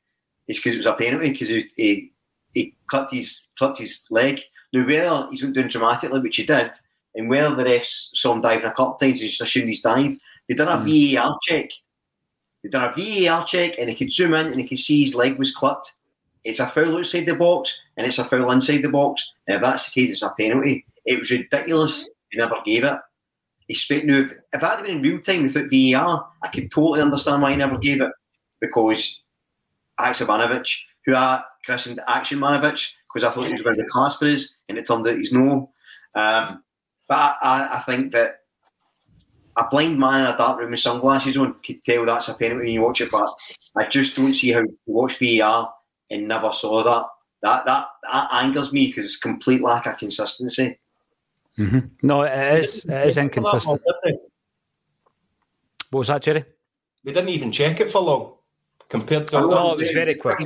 [0.48, 2.12] is because it was a penalty because he, he,
[2.52, 4.40] he clipped his clipped his leg.
[4.72, 6.70] Now whether he's went down dramatically, which he did,
[7.14, 9.82] and whether the refs saw him diving a couple of times and just assumed he's
[9.82, 10.16] dive,
[10.48, 11.14] they done a mm.
[11.14, 11.70] VAR check.
[12.62, 15.14] They done a VAR check and they could zoom in and they could see his
[15.14, 15.92] leg was clipped
[16.44, 19.30] it's a foul outside the box and it's a foul inside the box.
[19.46, 20.84] And if that's the case, it's a penalty.
[21.04, 22.08] It was ridiculous.
[22.30, 22.98] He never gave it.
[23.68, 24.18] He spent now.
[24.18, 27.50] If, if that had been in real time without VAR, I could totally understand why
[27.50, 28.12] he never gave it
[28.60, 29.22] because
[30.00, 34.18] Haksabanovic, who I christened Action Manovic, because I thought he was going to be class
[34.18, 35.70] for us, and it turned out he's no.
[36.14, 36.62] Um,
[37.08, 38.40] but I, I, I, think that
[39.56, 42.64] a blind man in a dark room with sunglasses on could tell that's a penalty
[42.64, 43.28] when you watch it, but
[43.76, 45.72] I just don't see how you watch VAR
[46.10, 47.06] and never saw that.
[47.42, 50.78] That that, that angers me because it's complete lack of consistency.
[51.58, 51.78] Mm-hmm.
[52.02, 52.84] No, it is.
[52.84, 53.80] It is inconsistent.
[55.90, 56.44] What was that, Jerry?
[57.04, 58.34] We didn't even check it for long
[58.88, 59.40] compared to.
[59.40, 60.38] No, it was very quick.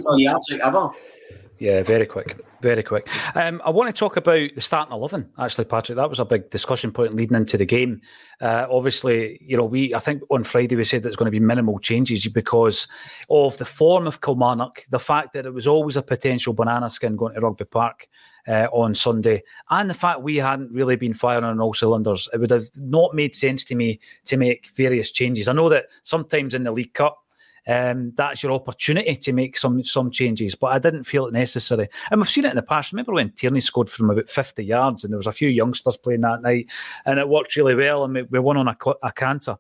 [1.58, 3.08] Yeah, very quick, very quick.
[3.34, 5.30] Um, I want to talk about the starting eleven.
[5.38, 8.02] Actually, Patrick, that was a big discussion point leading into the game.
[8.42, 11.40] Uh, obviously, you know, we I think on Friday we said there's going to be
[11.40, 12.86] minimal changes because
[13.30, 17.16] of the form of Kilmarnock, the fact that it was always a potential banana skin
[17.16, 18.06] going to Rugby Park
[18.46, 22.28] uh, on Sunday, and the fact we hadn't really been firing on all cylinders.
[22.32, 25.48] It would have not made sense to me to make various changes.
[25.48, 27.18] I know that sometimes in the League Cup
[27.66, 30.54] um, that's your opportunity to make some some changes.
[30.54, 31.88] But I didn't feel it necessary.
[32.10, 32.92] And we've seen it in the past.
[32.92, 36.20] Remember when Tierney scored from about 50 yards and there was a few youngsters playing
[36.20, 36.70] that night
[37.04, 39.56] and it worked really well and we, won on a, a canter.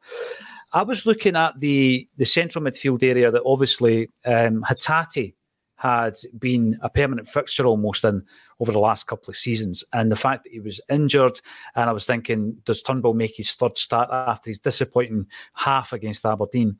[0.72, 4.62] I was looking at the the central midfield area that obviously um,
[5.76, 8.24] had been a permanent fixture almost in
[8.60, 9.84] over the last couple of seasons.
[9.92, 11.40] And the fact that he was injured,
[11.74, 16.24] and I was thinking, does Turnbull make his third start after his disappointing half against
[16.24, 16.78] Aberdeen?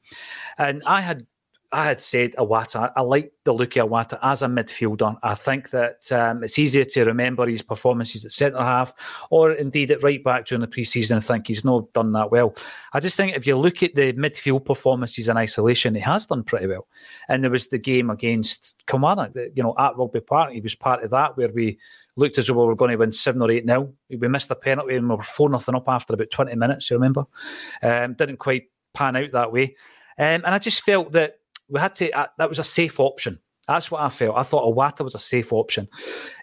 [0.59, 1.27] And I had
[1.77, 2.91] I had said Iwata.
[2.97, 5.19] I like the look of Iwata as a midfielder.
[5.23, 8.95] I think that um, it's easier to remember his performances at centre half
[9.29, 11.19] or indeed at right back during the pre-season.
[11.19, 12.57] I think he's not done that well.
[12.95, 16.45] I just think if you look at the midfield performances in isolation, he has done
[16.45, 16.89] pretty well.
[17.29, 20.53] And there was the game against Kilmarnock, that, you know, at Rugby Park.
[20.53, 21.79] He was part of that where we
[22.17, 23.93] looked as though we were going to win seven or eight nil.
[24.09, 26.91] We missed a penalty and we were four nothing up after about twenty minutes.
[26.91, 27.27] You remember?
[27.83, 29.77] Um, didn't quite pan out that way.
[30.19, 31.35] Um, and I just felt that
[31.69, 32.11] we had to.
[32.13, 33.39] Uh, that was a safe option.
[33.69, 34.37] That's what I felt.
[34.37, 35.89] I thought Iwata was a safe option.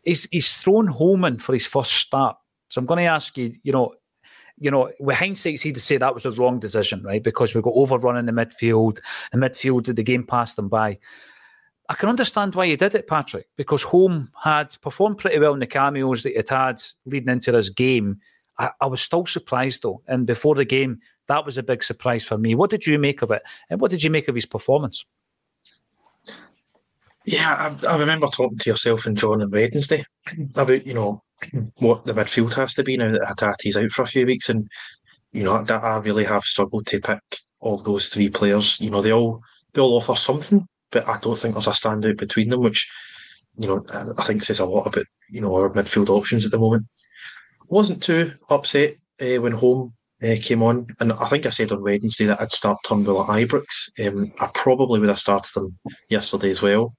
[0.04, 2.38] He's he's thrown Holm in for his first start.
[2.70, 3.52] So I'm going to ask you.
[3.64, 3.94] You know,
[4.58, 7.24] you know, with hindsight, it's easy to say that was a wrong decision, right?
[7.24, 9.00] Because we got overrun in the midfield.
[9.32, 11.00] The midfield, the game passed them by.
[11.90, 15.60] I can understand why he did it, Patrick, because Holm had performed pretty well in
[15.60, 18.20] the cameos that he had leading into this game.
[18.60, 22.26] I, I, was still surprised though, and before the game, that was a big surprise
[22.26, 22.56] for me.
[22.56, 25.06] What did you make of it, and what did you make of his performance?
[27.26, 30.04] Yeah, I, I remember talking to yourself and John on Wednesday
[30.51, 31.24] about you know
[31.78, 34.68] what the midfield has to be now that Hatate's out for a few weeks, and
[35.32, 37.22] you know I really have struggled to pick
[37.62, 38.80] of those three players.
[38.80, 39.41] You know they all
[39.74, 42.89] they all offer something, but I don't think there's a standout between them, which
[43.58, 43.86] you know
[44.18, 46.86] I think says a lot about you know our midfield options at the moment.
[47.74, 51.82] Wasn't too upset uh, when Holm uh, came on, and I think I said on
[51.82, 53.66] Wednesday that I'd start Turnbull at Ibrox.
[54.06, 56.94] Um, I probably would have started him yesterday as well.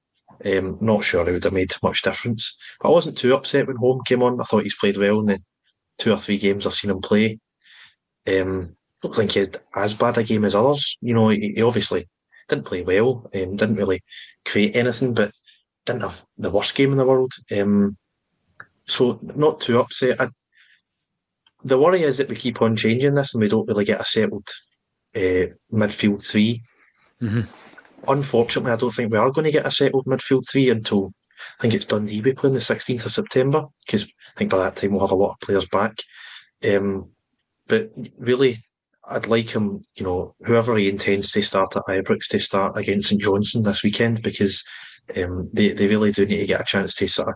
[0.44, 2.56] Um, not sure it would have made much difference.
[2.80, 4.40] But I wasn't too upset when Holm came on.
[4.40, 5.38] I thought he's played well in the
[5.98, 7.38] two or three games I've seen him play.
[8.26, 10.98] Um, I don't think he had as bad a game as others.
[11.00, 12.08] You know, he, he obviously
[12.48, 14.02] didn't play well, um, didn't really
[14.44, 15.30] create anything, but
[15.86, 17.32] didn't have the worst game in the world.
[17.56, 17.96] Um,
[18.86, 20.20] so not too upset.
[20.20, 20.30] I,
[21.64, 24.04] the worry is that we keep on changing this and we don't really get a
[24.04, 24.48] settled
[25.16, 26.62] uh, midfield 3
[27.22, 27.40] mm-hmm
[28.08, 31.12] unfortunately, I don't think we are going to get a settled midfield three until
[31.58, 34.58] I think it's Dundee we play on the 16th of September because I think by
[34.58, 35.98] that time we'll have a lot of players back.
[36.66, 37.10] Um,
[37.66, 38.64] but really,
[39.06, 43.08] I'd like him, you know, whoever he intends to start at Ibrox to start against
[43.08, 44.64] St Johnstone this weekend because
[45.16, 47.34] um, they, they really do need to get a chance to sort of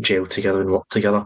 [0.00, 1.24] gel together and work together.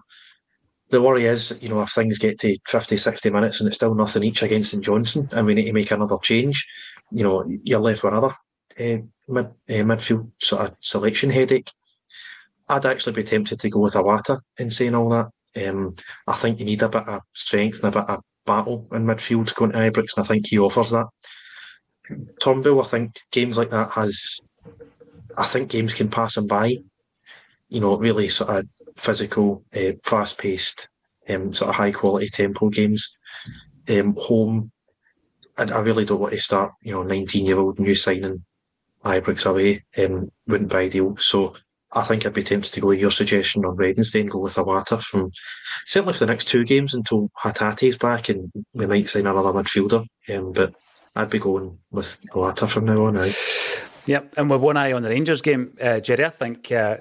[0.93, 3.95] The worry is, you know, if things get to 50, 60 minutes and it's still
[3.95, 6.67] nothing each against St Johnstone and we need to make another change,
[7.11, 8.35] you know, you're left with another
[8.79, 11.71] uh, mid, uh, midfield sort of selection headache.
[12.69, 15.29] I'd actually be tempted to go with Iwata in saying all that.
[15.67, 15.95] Um,
[16.27, 19.55] I think you need a bit of strength and a bit of battle in midfield
[19.55, 21.07] going to Ibrox, and I think he offers that.
[22.43, 24.41] Turnbull, I think games like that has,
[25.39, 26.77] I think games can pass him by.
[27.73, 28.67] You know, really sort of
[28.97, 30.89] physical, uh, fast paced,
[31.29, 33.17] um, sort of high quality tempo games.
[33.89, 34.71] Um, Holm,
[35.57, 38.45] I, I really don't want to start, you know, 19 year old new signing
[39.05, 41.17] Ibrox away um, wouldn't be ideal.
[41.17, 41.55] So
[41.93, 44.55] I think I'd be tempted to go with your suggestion on Wednesday and go with
[44.55, 45.33] Iwata from
[45.87, 50.07] certainly for the next two games until Hatate's back and we might sign another midfielder.
[50.35, 50.75] Um, but
[51.17, 53.35] I'd be going with Iwata from now on out.
[54.07, 56.97] Yep, and with one eye on the Rangers game, uh, Jerry, I think uh,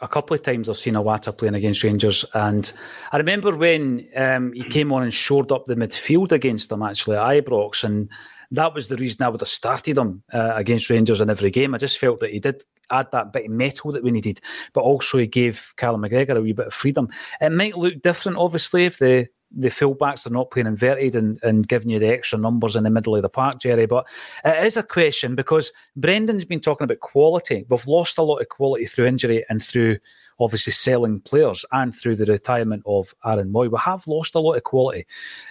[0.00, 2.72] a couple of times I've seen Iwata playing against Rangers, and
[3.12, 7.16] I remember when um, he came on and shored up the midfield against them actually
[7.16, 8.08] at Ibrox, and
[8.50, 11.74] that was the reason I would have started him uh, against Rangers in every game.
[11.74, 14.40] I just felt that he did add that bit of mettle that we needed,
[14.72, 17.08] but also he gave Callum McGregor a wee bit of freedom.
[17.40, 21.68] It might look different, obviously, if the the fullbacks are not playing inverted and, and
[21.68, 23.86] giving you the extra numbers in the middle of the park, Jerry.
[23.86, 24.06] But
[24.44, 27.64] it is a question because Brendan's been talking about quality.
[27.68, 29.98] We've lost a lot of quality through injury and through
[30.40, 33.70] obviously selling players and through the retirement of Aaron Mooy.
[33.70, 35.04] We have lost a lot of quality.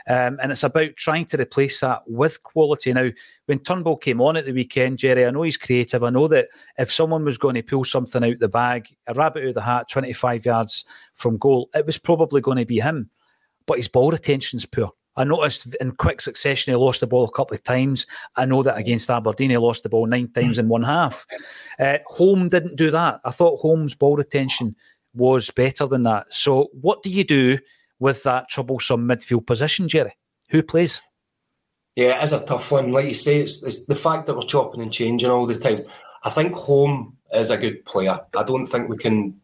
[0.08, 2.94] Um, and it's about trying to replace that with quality.
[2.94, 3.10] Now,
[3.48, 6.04] when Turnbull came on at the weekend, Jerry, I know he's creative.
[6.04, 9.44] I know that if someone was going to pull something out the bag, a rabbit
[9.44, 10.86] out of the hat, 25 yards
[11.16, 13.10] from goal, it was probably going to be him.
[13.68, 14.92] But his ball retention's poor.
[15.18, 18.06] I noticed in quick succession he lost the ball a couple of times.
[18.36, 21.26] I know that against Aberdeen he lost the ball nine times in one half.
[21.80, 23.20] Uh, Holm didn't do that.
[23.26, 24.76] I thought Holm's ball retention
[25.16, 26.28] was better than that.
[26.30, 27.58] So what do you do
[28.00, 30.16] with that troublesome midfield position, Jerry?
[30.50, 31.02] Who plays?
[31.96, 32.92] Yeah, it is a tough one.
[32.92, 35.80] Like you say, it's, it's the fact that we're chopping and changing all the time.
[36.24, 38.20] I think Holm is a good player.
[38.38, 39.42] I don't think we can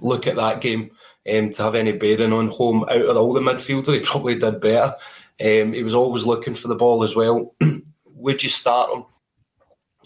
[0.00, 0.92] look at that game
[1.32, 4.60] um, to have any bearing on Holm Out of all the midfielder, he probably did
[4.60, 4.94] better.
[5.40, 7.52] Um, he was always looking for the ball as well.
[8.06, 9.04] Would you start him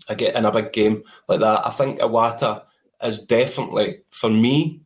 [0.08, 1.66] again in a big game like that?
[1.66, 2.64] I think Iwata
[3.02, 4.80] is definitely, for me,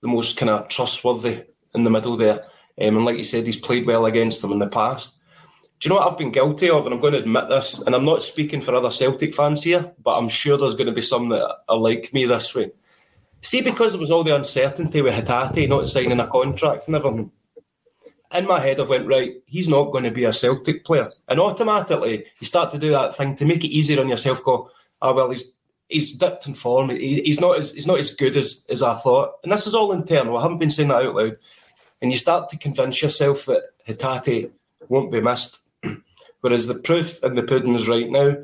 [0.00, 2.40] the most kind of trustworthy in the middle there.
[2.80, 5.12] Um, and like you said, he's played well against them in the past
[5.82, 6.86] do you know what I've been guilty of?
[6.86, 9.92] And I'm going to admit this, and I'm not speaking for other Celtic fans here,
[10.00, 12.70] but I'm sure there's going to be some that are like me this way.
[13.42, 17.32] See, because there was all the uncertainty with Hatate not signing a contract and everything,
[18.32, 21.10] in my head, I went, right, he's not going to be a Celtic player.
[21.28, 24.70] And automatically, you start to do that thing to make it easier on yourself, go,
[25.02, 25.52] oh, well, he's
[25.88, 26.88] he's dipped in form.
[26.90, 29.34] He, he's not as he's not as good as, as I thought.
[29.42, 30.38] And this is all internal.
[30.38, 31.36] I haven't been saying that out loud.
[32.00, 34.50] And you start to convince yourself that Hatate
[34.88, 35.60] won't be missed.
[36.40, 38.36] Whereas the proof in the pudding is right now,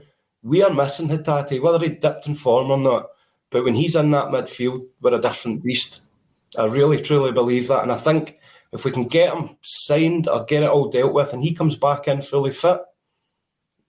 [0.45, 3.09] we are missing Hatate, whether he dipped in form or not.
[3.51, 6.01] But when he's in that midfield, we're a different beast.
[6.59, 7.83] I really, truly believe that.
[7.83, 8.39] And I think
[8.73, 11.77] if we can get him signed or get it all dealt with and he comes
[11.77, 12.81] back in fully fit,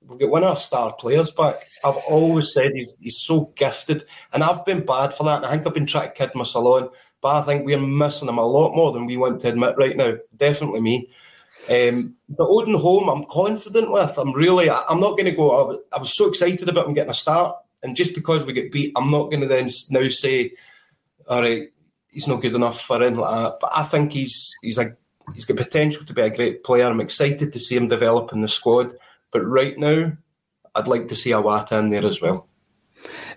[0.05, 1.55] we'll get one of our star players back.
[1.83, 4.05] I've always said he's, he's so gifted.
[4.33, 5.37] And I've been bad for that.
[5.37, 6.89] And I think I've been trying to kid myself on.
[7.21, 9.97] But I think we're missing him a lot more than we want to admit right
[9.97, 10.13] now.
[10.37, 11.09] Definitely me.
[11.69, 14.17] Um, the Odin Holm, I'm confident with.
[14.17, 15.51] I'm really, I'm not going to go.
[15.51, 18.71] I I was, so excited about him getting a start, and just because we get
[18.71, 20.53] beat, I'm not going to then now say,
[21.27, 21.69] all right,
[22.11, 23.57] he's not good enough for anything like that.
[23.61, 24.97] But I think he's he's like
[25.33, 26.87] he's got potential to be a great player.
[26.87, 28.91] I'm excited to see him develop in the squad.
[29.31, 30.13] But right now,
[30.75, 32.47] I'd like to see Iwata in there as well.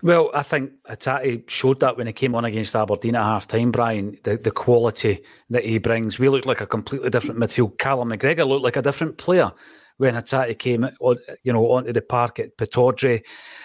[0.02, 3.70] Well, I think Hatate showed that when he came on against Aberdeen at half time,
[3.70, 6.18] Brian, the, the quality that he brings.
[6.18, 7.78] We looked like a completely different midfield.
[7.78, 9.52] Callum McGregor looked like a different player
[9.96, 13.24] when Hatate came on, you know, onto the park at Pittodrie.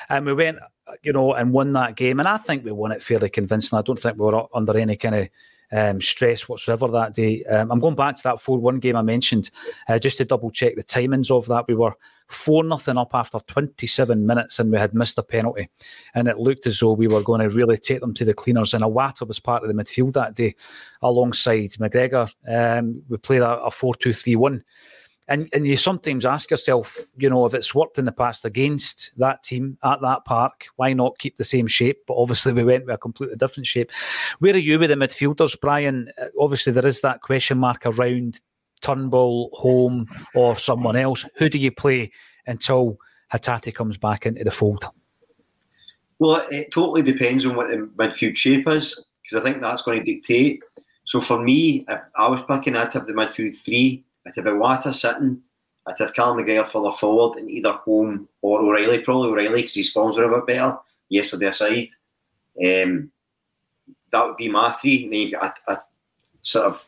[0.10, 0.60] And we went,
[1.02, 2.20] you know, and won that game.
[2.20, 3.80] And I think we won it fairly convincingly.
[3.80, 5.30] I don't think we were under any kind of
[5.72, 7.44] um, stress whatsoever that day.
[7.46, 9.52] Um, I'm going back to that 4 1 game I mentioned
[9.88, 11.68] uh, just to double check the timings of that.
[11.68, 11.94] We were
[12.30, 15.70] 4 nothing up after 27 minutes and we had missed a penalty.
[16.16, 18.74] And it looked as though we were going to really take them to the cleaners.
[18.74, 20.56] And Iwata was part of the midfield that day
[21.02, 22.32] alongside McGregor.
[22.48, 24.64] Um, we played a, a 4 2 3 1
[25.28, 29.12] and and you sometimes ask yourself, you know, if it's worked in the past against
[29.18, 32.04] that team at that park, why not keep the same shape?
[32.08, 33.92] But obviously, we went with a completely different shape.
[34.40, 36.10] Where are you with the midfielders, Brian?
[36.22, 38.42] Uh, obviously, there is that question mark around
[38.82, 41.26] Turnbull, Holm, or someone else.
[41.36, 42.12] Who do you play
[42.46, 42.98] until
[43.34, 44.86] Hatate comes back into the fold?
[46.20, 50.00] Well, it totally depends on what the midfield shape is, because I think that's going
[50.00, 50.64] to dictate.
[51.06, 54.94] So for me, if I was picking, I'd have the midfield three I'd have Iwata
[54.94, 55.42] sitting.
[55.86, 59.92] I'd have Callum McGregor further forward in either Holm or O'Riley, Probably O'Riley because his
[59.92, 61.90] forms were a bit better yesterday aside.
[62.62, 63.12] Um,
[64.12, 65.06] that would be my three.
[65.06, 65.84] And then you got a, a
[66.42, 66.88] sort of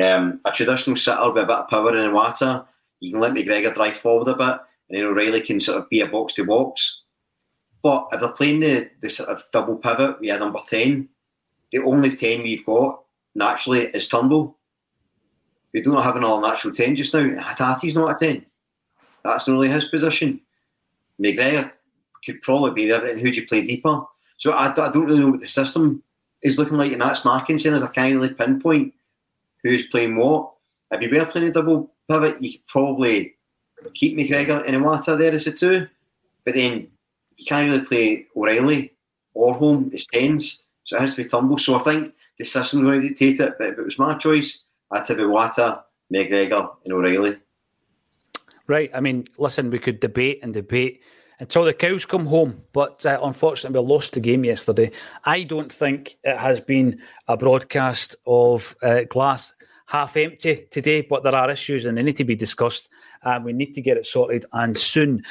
[0.00, 2.66] um, a traditional sitter with a bit of power in Iwata.
[2.98, 6.00] You can let McGregor drive forward a bit, and then O'Riley can sort of be
[6.00, 7.02] a box to box.
[7.82, 11.08] But if they're playing the, the sort of double pivot, we are number 10.
[11.70, 13.02] The only 10 we've got
[13.34, 14.56] naturally is Turnbull.
[15.74, 17.20] We don't have an all natural 10 just now.
[17.20, 18.46] Hatate's not a 10.
[19.24, 20.40] That's not really his position.
[21.20, 21.72] McGregor
[22.24, 24.02] could probably be there, and who do you play deeper?
[24.38, 26.02] So I, I, don't really know what the system
[26.42, 28.94] is looking like, and that's concern, is I can't really pinpoint
[29.62, 30.52] who's playing what.
[30.92, 33.34] If you were playing a double pivot, you could probably
[33.94, 35.88] keep McGregor and Iwata there as a two,
[36.44, 36.86] but then
[37.36, 38.92] you can't really play O'Riley
[39.34, 41.58] or Holm as tens, so it has to be Turnbull.
[41.58, 44.64] So I think the system's going to dictate it, but if it was my choice,
[44.94, 45.82] Ativiwata,
[46.12, 47.38] McGregor, and O'Riley.
[48.66, 48.90] Right.
[48.94, 51.02] I mean, listen, we could debate and debate
[51.40, 54.90] until the cows come home, but uh, unfortunately, we lost the game yesterday.
[55.24, 59.52] I don't think it has been a broadcast of uh, glass
[59.86, 62.88] half empty today, but there are issues and they need to be discussed.
[63.22, 65.22] And we need to get it sorted and soon.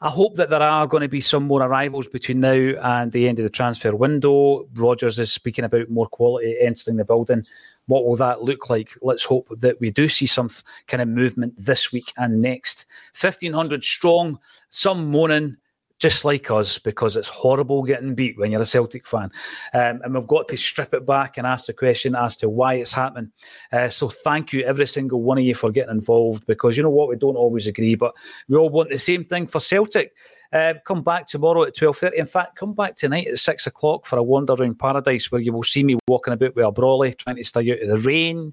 [0.00, 3.28] I hope that there are going to be some more arrivals between now and the
[3.28, 4.68] end of the transfer window.
[4.74, 7.44] Rodgers is speaking about more quality entering the building.
[7.86, 8.92] What will that look like?
[9.02, 10.48] Let's hope that we do see some
[10.86, 12.86] kind of movement this week and next.
[13.20, 14.38] 1500 strong,
[14.70, 15.56] some moaning,
[16.04, 19.32] just like us, because it's horrible getting beat when you're a Celtic fan.
[19.72, 22.74] Um, and we've got to strip it back and ask the question as to why
[22.74, 23.32] it's happening.
[23.72, 26.90] Uh, so thank you, every single one of you, for getting involved, because you know
[26.90, 28.14] what, we don't always agree, but
[28.50, 30.12] we all want the same thing for Celtic.
[30.52, 32.12] Uh, come back tomorrow at 12.30.
[32.12, 35.54] In fact, come back tonight at 6 o'clock for a wander around paradise where you
[35.54, 38.52] will see me walking about with a brolly, trying to stay out of the rain.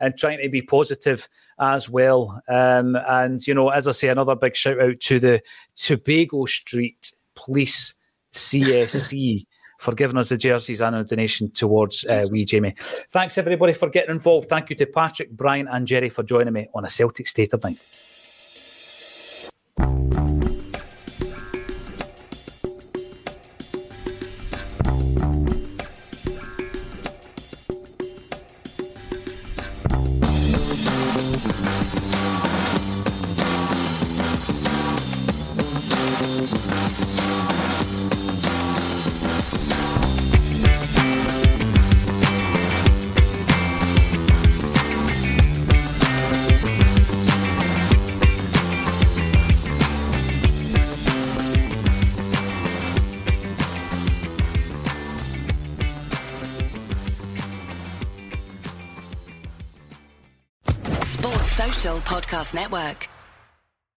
[0.00, 1.28] And trying to be positive
[1.58, 2.42] as well.
[2.48, 5.42] Um, and you know, as I say, another big shout out to the
[5.74, 7.94] Tobago Street Police
[8.32, 9.44] CSC.
[9.80, 12.74] for giving us the jerseys and a donation towards uh, wee Jamie.
[13.12, 14.50] Thanks everybody for getting involved.
[14.50, 17.64] Thank you to Patrick, Brian, and Jerry for joining me on a Celtic State of
[17.64, 18.09] Night.